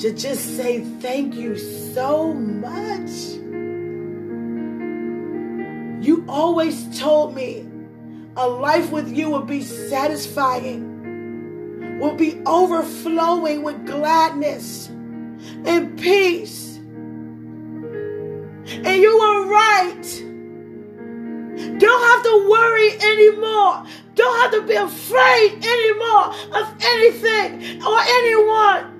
to 0.02 0.12
just 0.12 0.56
say 0.56 0.80
thank 1.00 1.34
you 1.34 1.56
so 1.56 2.32
much. 2.32 3.10
You 6.04 6.24
always 6.28 6.98
told 6.98 7.34
me 7.34 7.66
a 8.36 8.48
life 8.48 8.90
with 8.90 9.16
you 9.16 9.30
would 9.30 9.46
be 9.46 9.62
satisfying, 9.62 10.93
will 11.98 12.14
be 12.14 12.40
overflowing 12.46 13.62
with 13.62 13.86
gladness 13.86 14.88
and 14.88 15.98
peace. 15.98 16.76
And 18.66 19.00
you 19.02 19.10
are 19.10 19.46
right. 19.46 20.22
Don't 21.78 22.02
have 22.02 22.22
to 22.24 22.48
worry 22.48 22.92
anymore. 22.92 23.84
Don't 24.14 24.40
have 24.42 24.52
to 24.52 24.62
be 24.66 24.74
afraid 24.74 25.64
anymore 25.64 26.34
of 26.54 26.74
anything 26.80 27.82
or 27.82 28.00
anyone. 28.00 28.94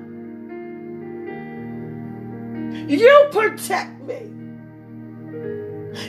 You 2.88 3.28
protect 3.33 4.00
me. 4.02 4.30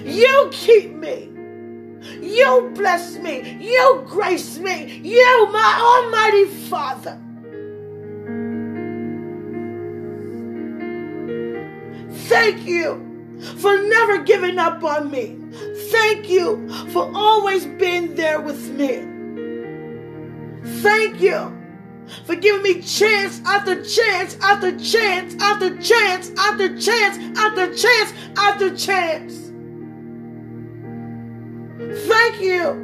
You 0.03 0.49
keep 0.51 0.93
me. 0.93 1.34
You 2.21 2.71
bless 2.75 3.17
me. 3.17 3.57
You 3.59 4.03
grace 4.07 4.57
me. 4.57 4.99
You, 5.03 5.49
my 5.51 5.79
Almighty 5.81 6.45
Father. 6.69 7.19
Thank 12.27 12.65
you 12.65 13.05
for 13.57 13.77
never 13.77 14.23
giving 14.23 14.57
up 14.57 14.83
on 14.83 15.11
me. 15.11 15.37
Thank 15.91 16.29
you 16.29 16.67
for 16.89 17.11
always 17.13 17.65
being 17.65 18.15
there 18.15 18.41
with 18.41 18.69
me. 18.71 19.03
Thank 20.81 21.21
you 21.21 21.55
for 22.25 22.35
giving 22.35 22.63
me 22.63 22.81
chance 22.81 23.41
after 23.45 23.83
chance 23.83 24.37
after 24.41 24.77
chance 24.79 25.35
after 25.41 25.77
chance 25.77 26.31
after 26.37 26.79
chance 26.79 27.37
after 27.37 27.75
chance 27.75 28.13
after 28.37 28.75
chance. 28.75 29.44
Thank 31.95 32.41
you 32.41 32.83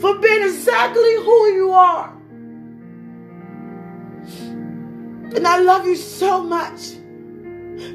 for 0.00 0.18
being 0.18 0.42
exactly 0.42 1.14
who 1.16 1.46
you 1.52 1.72
are. 1.72 2.12
And 5.34 5.46
I 5.46 5.58
love 5.58 5.84
you 5.84 5.96
so 5.96 6.42
much. 6.42 6.92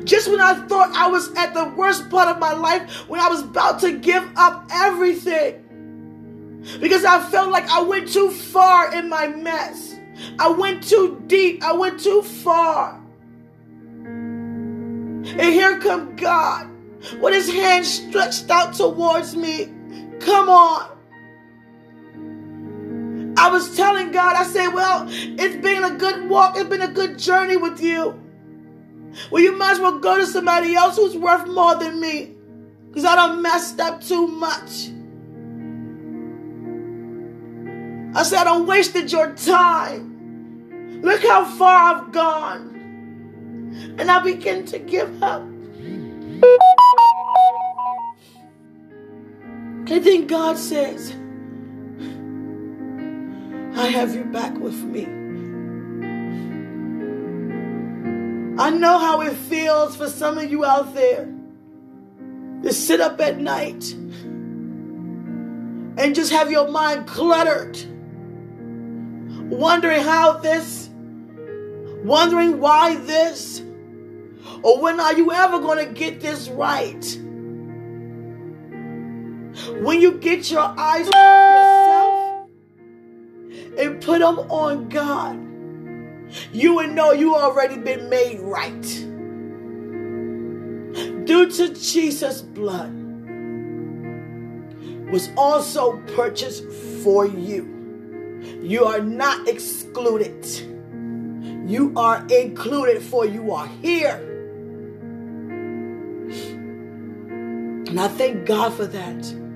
Just 0.03 0.29
when 0.29 0.41
I 0.41 0.55
thought 0.67 0.93
I 0.93 1.07
was 1.07 1.31
at 1.35 1.53
the 1.53 1.69
worst 1.75 2.09
part 2.09 2.27
of 2.27 2.37
my 2.39 2.51
life, 2.51 3.07
when 3.07 3.21
I 3.21 3.29
was 3.29 3.43
about 3.43 3.79
to 3.79 3.97
give 3.97 4.29
up 4.35 4.67
everything, 4.71 5.63
because 6.81 7.05
I 7.05 7.23
felt 7.29 7.49
like 7.49 7.69
I 7.69 7.81
went 7.81 8.11
too 8.11 8.29
far 8.31 8.93
in 8.93 9.07
my 9.07 9.27
mess. 9.27 9.95
I 10.37 10.49
went 10.49 10.83
too 10.83 11.23
deep. 11.27 11.63
I 11.63 11.71
went 11.71 12.01
too 12.01 12.21
far. 12.21 13.01
And 14.03 15.41
here 15.41 15.79
come 15.79 16.15
God 16.17 16.68
with 17.19 17.33
his 17.33 17.49
hand 17.49 17.85
stretched 17.85 18.49
out 18.49 18.73
towards 18.73 19.35
me. 19.35 19.71
Come 20.19 20.49
on. 20.49 20.97
I 23.37 23.49
was 23.49 23.75
telling 23.75 24.11
God, 24.11 24.35
I 24.35 24.43
said, 24.43 24.67
Well, 24.69 25.05
it's 25.09 25.55
been 25.57 25.83
a 25.83 25.95
good 25.95 26.29
walk, 26.29 26.57
it's 26.57 26.69
been 26.69 26.81
a 26.81 26.91
good 26.91 27.17
journey 27.17 27.55
with 27.55 27.81
you. 27.81 28.19
Well, 29.31 29.41
you 29.41 29.55
might 29.55 29.71
as 29.71 29.79
well 29.79 29.99
go 29.99 30.17
to 30.17 30.25
somebody 30.25 30.75
else 30.75 30.97
who's 30.97 31.15
worth 31.15 31.47
more 31.47 31.75
than 31.75 31.99
me. 31.99 32.35
Because 32.87 33.05
I 33.05 33.15
don't 33.15 33.41
messed 33.41 33.79
up 33.79 34.01
too 34.01 34.27
much. 34.27 34.89
I 38.15 38.23
said, 38.23 38.39
I 38.39 38.43
done 38.45 38.65
wasted 38.65 39.11
your 39.11 39.33
time. 39.35 41.01
Look 41.03 41.21
how 41.21 41.45
far 41.45 41.95
I've 41.95 42.11
gone. 42.11 43.95
And 43.99 44.09
I 44.09 44.19
begin 44.19 44.65
to 44.65 44.79
give 44.79 45.21
up. 45.21 45.43
And 49.99 50.07
then 50.07 50.27
God 50.27 50.57
says, 50.57 51.11
I 53.77 53.87
have 53.87 54.15
you 54.15 54.23
back 54.23 54.57
with 54.57 54.81
me. 54.81 55.03
I 58.57 58.69
know 58.69 58.97
how 58.97 59.19
it 59.19 59.33
feels 59.33 59.97
for 59.97 60.07
some 60.07 60.37
of 60.37 60.49
you 60.49 60.63
out 60.63 60.95
there 60.95 61.27
to 62.63 62.71
sit 62.71 63.01
up 63.01 63.19
at 63.19 63.39
night 63.39 63.91
and 65.97 66.15
just 66.15 66.31
have 66.31 66.49
your 66.49 66.69
mind 66.69 67.05
cluttered, 67.05 67.77
wondering 69.51 70.01
how 70.01 70.37
this, 70.37 70.89
wondering 72.05 72.61
why 72.61 72.95
this, 72.95 73.59
or 74.63 74.79
when 74.81 75.01
are 75.01 75.17
you 75.17 75.33
ever 75.33 75.59
going 75.59 75.85
to 75.85 75.93
get 75.93 76.21
this 76.21 76.47
right? 76.47 77.19
When 79.81 80.01
you 80.01 80.13
get 80.13 80.49
your 80.51 80.61
eyes 80.61 81.07
off 81.07 81.15
yourself 81.55 82.49
and 83.77 84.01
put 84.01 84.19
them 84.19 84.39
on 84.51 84.89
God, 84.89 85.37
you 86.53 86.75
would 86.75 86.91
know 86.91 87.11
you 87.11 87.35
already 87.35 87.77
been 87.77 88.09
made 88.09 88.39
right. 88.39 88.81
Due 91.25 91.49
to 91.49 91.73
Jesus' 91.73 92.41
blood 92.41 92.93
was 95.11 95.29
also 95.35 95.97
purchased 96.15 96.65
for 97.03 97.25
you. 97.25 97.77
You 98.61 98.85
are 98.85 99.01
not 99.01 99.47
excluded. 99.47 100.45
You 101.69 101.93
are 101.95 102.25
included, 102.27 103.01
for 103.01 103.25
you 103.25 103.51
are 103.53 103.67
here. 103.81 104.25
And 107.87 107.99
I 107.99 108.07
thank 108.07 108.45
God 108.45 108.73
for 108.73 108.85
that. 108.85 109.48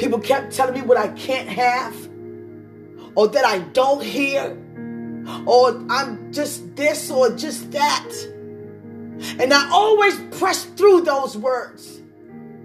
People 0.00 0.18
kept 0.18 0.50
telling 0.54 0.72
me 0.72 0.80
what 0.80 0.96
I 0.96 1.08
can't 1.08 1.46
have, 1.46 1.94
or 3.14 3.28
that 3.28 3.44
I 3.44 3.58
don't 3.58 4.02
hear, 4.02 4.56
or 5.44 5.84
I'm 5.90 6.32
just 6.32 6.74
this 6.74 7.10
or 7.10 7.36
just 7.36 7.70
that. 7.72 8.08
And 9.38 9.52
I 9.52 9.70
always 9.70 10.18
press 10.38 10.64
through 10.64 11.02
those 11.02 11.36
words. 11.36 12.00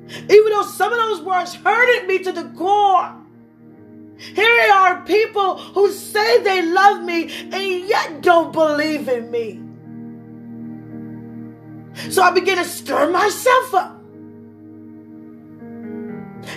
Even 0.08 0.50
though 0.50 0.64
some 0.64 0.94
of 0.94 0.98
those 0.98 1.24
words 1.24 1.54
hurted 1.56 2.08
me 2.08 2.20
to 2.20 2.32
the 2.32 2.46
core. 2.56 3.14
Here 4.18 4.72
are 4.74 5.02
people 5.02 5.58
who 5.58 5.92
say 5.92 6.42
they 6.42 6.62
love 6.62 7.04
me 7.04 7.30
and 7.52 7.90
yet 7.90 8.22
don't 8.22 8.54
believe 8.54 9.10
in 9.10 9.30
me. 9.30 9.60
So 12.12 12.22
I 12.22 12.32
begin 12.32 12.60
to 12.60 12.64
stir 12.64 13.12
myself 13.12 13.74
up. 13.74 13.95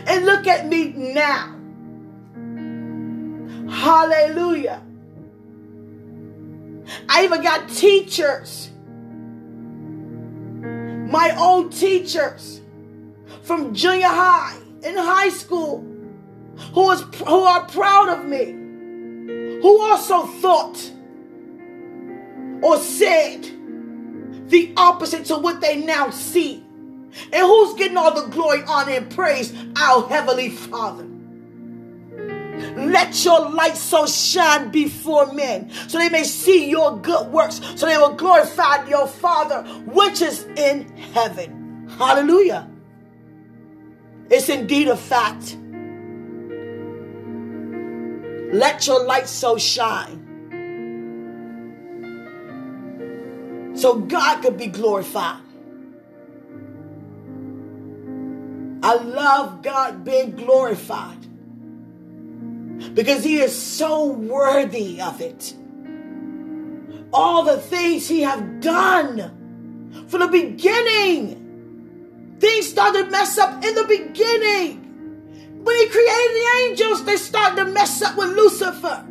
And 0.08 0.24
look 0.24 0.46
at 0.46 0.66
me 0.66 0.92
now. 0.96 1.54
Hallelujah. 3.70 4.82
I 7.08 7.24
even 7.24 7.42
got 7.42 7.68
teachers, 7.68 8.70
my 11.10 11.36
old 11.38 11.72
teachers 11.72 12.62
from 13.42 13.74
junior 13.74 14.06
high 14.06 14.56
and 14.82 14.96
high 14.98 15.28
school 15.28 15.80
who, 16.72 16.90
is, 16.90 17.02
who 17.26 17.40
are 17.40 17.66
proud 17.66 18.08
of 18.08 18.24
me, 18.24 18.52
who 19.60 19.80
also 19.82 20.26
thought 20.26 20.92
or 22.62 22.78
said 22.78 23.46
the 24.48 24.72
opposite 24.76 25.26
to 25.26 25.36
what 25.36 25.60
they 25.60 25.76
now 25.84 26.10
see. 26.10 26.64
And 27.32 27.46
who's 27.46 27.74
getting 27.74 27.96
all 27.96 28.14
the 28.14 28.28
glory, 28.28 28.62
honor, 28.66 28.92
and 28.92 29.10
praise? 29.10 29.52
Our 29.76 30.08
Heavenly 30.08 30.50
Father. 30.50 31.06
Let 32.76 33.24
your 33.24 33.50
light 33.50 33.76
so 33.76 34.06
shine 34.06 34.70
before 34.70 35.32
men, 35.32 35.70
so 35.88 35.98
they 35.98 36.08
may 36.08 36.24
see 36.24 36.68
your 36.68 36.98
good 36.98 37.28
works, 37.28 37.60
so 37.76 37.86
they 37.86 37.96
will 37.96 38.14
glorify 38.14 38.86
your 38.88 39.06
Father 39.06 39.62
which 39.86 40.20
is 40.22 40.44
in 40.56 40.88
heaven. 40.96 41.88
Hallelujah. 41.98 42.68
It's 44.30 44.48
indeed 44.48 44.88
a 44.88 44.96
fact. 44.96 45.56
Let 48.52 48.86
your 48.86 49.04
light 49.04 49.28
so 49.28 49.56
shine. 49.56 50.24
So 53.74 54.00
God 54.00 54.42
could 54.42 54.56
be 54.58 54.66
glorified. 54.66 55.42
I 58.82 58.94
love 58.94 59.62
God 59.62 60.04
being 60.04 60.32
glorified 60.32 61.26
because 62.94 63.24
He 63.24 63.40
is 63.40 63.56
so 63.56 64.06
worthy 64.06 65.00
of 65.00 65.20
it. 65.20 65.54
All 67.12 67.42
the 67.42 67.58
things 67.58 68.08
He 68.08 68.22
have 68.22 68.60
done 68.60 70.06
from 70.08 70.20
the 70.20 70.28
beginning, 70.28 72.36
things 72.38 72.68
started 72.68 73.06
to 73.06 73.10
mess 73.10 73.36
up 73.38 73.64
in 73.64 73.74
the 73.74 73.84
beginning. 73.84 74.84
When 75.64 75.76
He 75.76 75.88
created 75.88 76.34
the 76.34 76.68
angels, 76.68 77.04
they 77.04 77.16
started 77.16 77.56
to 77.56 77.64
mess 77.72 78.00
up 78.00 78.16
with 78.16 78.30
Lucifer. 78.30 79.04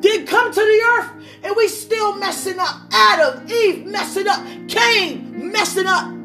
Did 0.00 0.26
come 0.26 0.50
to 0.50 0.60
the 0.60 0.82
earth 0.98 1.12
and 1.44 1.54
we 1.56 1.68
still 1.68 2.16
messing 2.16 2.58
up. 2.58 2.80
Adam, 2.90 3.46
Eve 3.48 3.86
messing 3.86 4.26
up. 4.26 4.44
Cain 4.66 5.29
messing 5.52 5.86
up. 5.86 6.20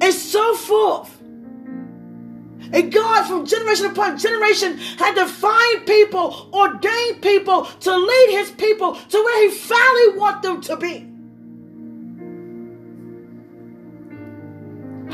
and 0.00 0.14
so 0.14 0.54
forth. 0.54 1.14
And 2.72 2.92
God, 2.92 3.26
from 3.26 3.46
generation 3.46 3.86
upon 3.86 4.18
generation, 4.18 4.76
had 4.76 5.14
to 5.14 5.26
find 5.26 5.86
people, 5.86 6.48
ordain 6.52 7.20
people 7.20 7.64
to 7.64 7.96
lead 7.96 8.30
his 8.30 8.50
people 8.52 8.94
to 8.94 9.16
where 9.16 9.48
he 9.48 9.54
finally 9.54 10.18
want 10.18 10.42
them 10.42 10.60
to 10.62 10.76
be. 10.76 11.06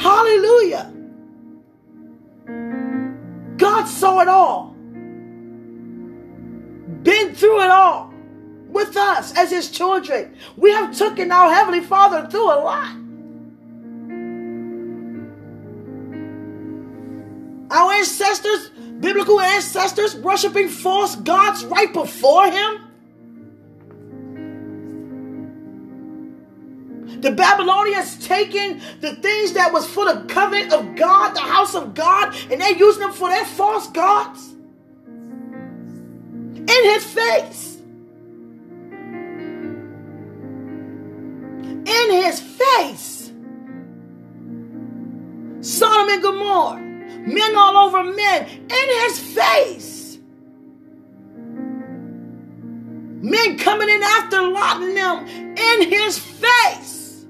Hallelujah. 0.00 0.92
God 3.57 3.87
saw 3.87 4.20
it 4.20 4.29
all, 4.29 4.74
been 7.03 7.35
through 7.35 7.62
it 7.62 7.70
all 7.70 8.13
with 8.74 8.96
us 8.96 9.32
as 9.38 9.50
his 9.50 9.70
children. 9.70 10.37
We 10.56 10.72
have 10.72 10.96
taken 10.96 11.32
our 11.32 11.50
Heavenly 11.50 11.80
Father 11.80 12.28
through 12.28 12.46
a 12.46 12.58
lot. 12.60 12.96
Our 17.70 17.92
ancestors, 17.92 18.70
biblical 19.00 19.40
ancestors, 19.40 20.16
worshiping 20.16 20.68
false 20.68 21.16
gods 21.16 21.64
right 21.64 21.92
before 21.92 22.50
him. 22.50 22.80
The 27.20 27.30
Babylonians 27.30 28.26
taking 28.26 28.82
the 29.00 29.14
things 29.14 29.54
that 29.54 29.72
was 29.72 29.87
for 29.87 30.04
the 30.04 30.26
covenant 30.28 30.72
of 30.72 30.94
God, 30.94 31.34
the 31.34 31.40
house 31.40 31.74
of 31.74 31.94
God, 31.94 32.37
and 32.50 32.60
they're 32.60 32.76
using 32.76 33.00
them 33.00 33.12
for 33.12 33.28
their 33.28 33.46
false 33.46 33.88
gods. 33.88 34.52
In 36.56 36.68
his 36.68 37.04
face. 37.04 37.73
His 42.22 42.40
face. 42.40 43.33
Sodom 45.61 46.09
and 46.12 46.22
Gomorrah 46.22 46.85
men 47.27 47.57
all 47.57 47.77
over 47.77 48.05
men 48.05 48.46
in 48.46 49.03
his 49.03 49.18
face. 49.18 50.18
Men 53.22 53.59
coming 53.59 53.88
in 53.88 54.03
after 54.03 54.42
Lot 54.42 54.83
and 54.83 54.96
them 54.96 55.27
in 55.27 55.90
his 55.90 56.18
face. 56.18 57.24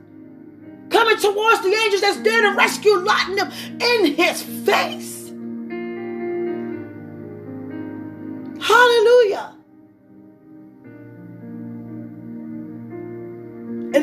Coming 0.90 1.16
towards 1.18 1.62
the 1.62 1.73
angels 1.85 2.01
that's 2.03 2.20
there 2.20 2.42
to 2.42 2.57
rescue 2.57 2.97
Lot 2.99 3.29
and 3.29 3.38
them 3.38 3.53
in 3.81 4.14
his 4.14 4.42
face. 4.42 5.29
Hallelujah. 8.61 9.54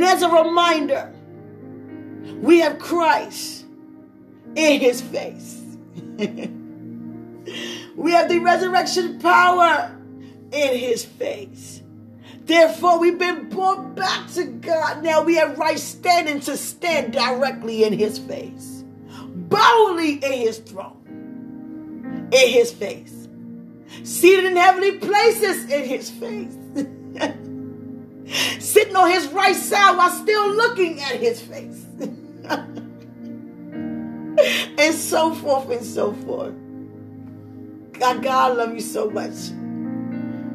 And 0.02 0.10
as 0.10 0.24
a 0.24 0.30
reminder, 0.30 1.14
we 2.42 2.62
have 2.62 2.80
Christ 2.80 3.66
in 4.56 4.80
his 4.80 5.00
face. 5.00 5.62
we 7.96 8.12
have 8.12 8.28
the 8.28 8.40
resurrection 8.40 9.20
power 9.20 9.96
in 10.52 10.76
his 10.76 11.06
face. 11.06 11.84
Therefore, 12.46 12.98
we've 12.98 13.20
been 13.20 13.50
brought 13.50 13.94
back 13.94 14.28
to 14.32 14.46
God. 14.46 15.04
Now 15.04 15.22
we 15.22 15.36
have 15.36 15.60
right 15.60 15.78
standing 15.78 16.40
to 16.42 16.58
stand 16.58 17.14
directly 17.14 17.84
in 17.84 17.94
his 17.94 18.18
face, 18.18 18.84
boldly 19.06 20.14
in 20.14 20.32
his 20.32 20.58
throne, 20.58 22.28
in 22.32 22.50
his 22.50 22.72
face, 22.72 23.28
seated 24.02 24.46
in 24.46 24.58
heavenly 24.58 24.98
places 24.98 25.70
in 25.70 25.84
his 25.84 26.10
face, 26.10 26.58
sitting 28.92 28.96
on 28.96 29.12
his 29.12 29.28
right 29.28 29.56
side 29.56 29.98
while 29.98 30.10
still 30.10 30.54
looking 30.56 31.00
at 31.02 31.16
his 31.18 31.42
face. 31.42 31.86
and 34.78 34.96
so 34.96 35.34
forth 35.36 35.70
and 35.70 35.86
so 35.86 36.14
forth. 36.14 36.54
God, 37.94 38.24
God, 38.24 38.52
I 38.52 38.54
love 38.54 38.74
you 38.74 38.82
so 38.82 39.10
much. 39.10 39.52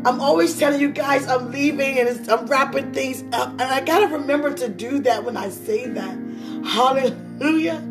I'm 0.04 0.20
always 0.20 0.58
telling 0.58 0.80
you 0.80 0.90
guys 0.90 1.26
I'm 1.26 1.50
leaving 1.50 1.98
and 1.98 2.30
I'm 2.30 2.46
wrapping 2.46 2.92
things 2.92 3.24
up. 3.32 3.50
And 3.50 3.62
I 3.62 3.80
got 3.80 4.00
to 4.00 4.06
remember 4.06 4.52
to 4.54 4.68
do 4.68 5.00
that 5.00 5.24
when 5.24 5.36
I 5.36 5.48
say 5.48 5.88
that. 5.88 6.18
Hallelujah. 6.64 7.82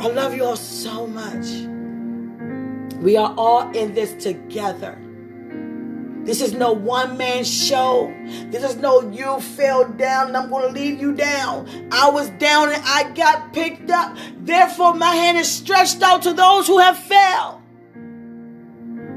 I 0.00 0.08
love 0.08 0.34
you 0.34 0.44
all 0.44 0.56
so 0.56 1.06
much. 1.06 1.46
We 3.00 3.16
are 3.16 3.34
all 3.36 3.70
in 3.72 3.94
this 3.94 4.12
together. 4.22 4.98
This 6.24 6.42
is 6.42 6.52
no 6.52 6.72
one 6.72 7.16
man 7.16 7.44
show. 7.44 8.14
This 8.50 8.62
is 8.62 8.76
no 8.76 9.10
you 9.10 9.40
fell 9.40 9.88
down 9.88 10.28
and 10.28 10.36
I'm 10.36 10.50
going 10.50 10.66
to 10.66 10.80
leave 10.80 11.00
you 11.00 11.14
down. 11.14 11.88
I 11.90 12.10
was 12.10 12.28
down 12.30 12.72
and 12.72 12.82
I 12.84 13.10
got 13.14 13.52
picked 13.52 13.90
up. 13.90 14.16
Therefore, 14.36 14.94
my 14.94 15.14
hand 15.14 15.38
is 15.38 15.50
stretched 15.50 16.02
out 16.02 16.22
to 16.22 16.34
those 16.34 16.66
who 16.66 16.78
have 16.78 16.98
fell. 16.98 17.62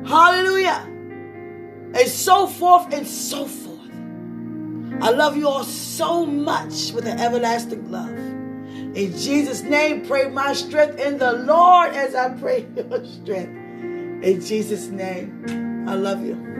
Hallelujah. 0.06 0.88
And 1.96 2.08
so 2.08 2.48
forth 2.48 2.94
and 2.94 3.06
so 3.06 3.46
forth. 3.46 3.74
I 5.02 5.10
love 5.10 5.36
you 5.36 5.48
all 5.48 5.66
so 5.66 6.26
much 6.26 6.94
with 6.94 7.06
an 7.06 7.20
everlasting 7.20 7.92
love. 7.92 8.18
In 8.96 9.18
Jesus' 9.18 9.62
name, 9.62 10.06
pray 10.06 10.30
my 10.30 10.54
strength 10.54 11.00
in 11.00 11.18
the 11.18 11.34
Lord 11.34 11.94
as 11.94 12.16
I 12.16 12.30
pray 12.30 12.66
your 12.76 13.06
strength. 13.06 14.24
In 14.24 14.39
Jesus' 14.39 14.88
name, 14.88 15.86
I 15.88 15.96
love 15.96 16.26
you. 16.26 16.53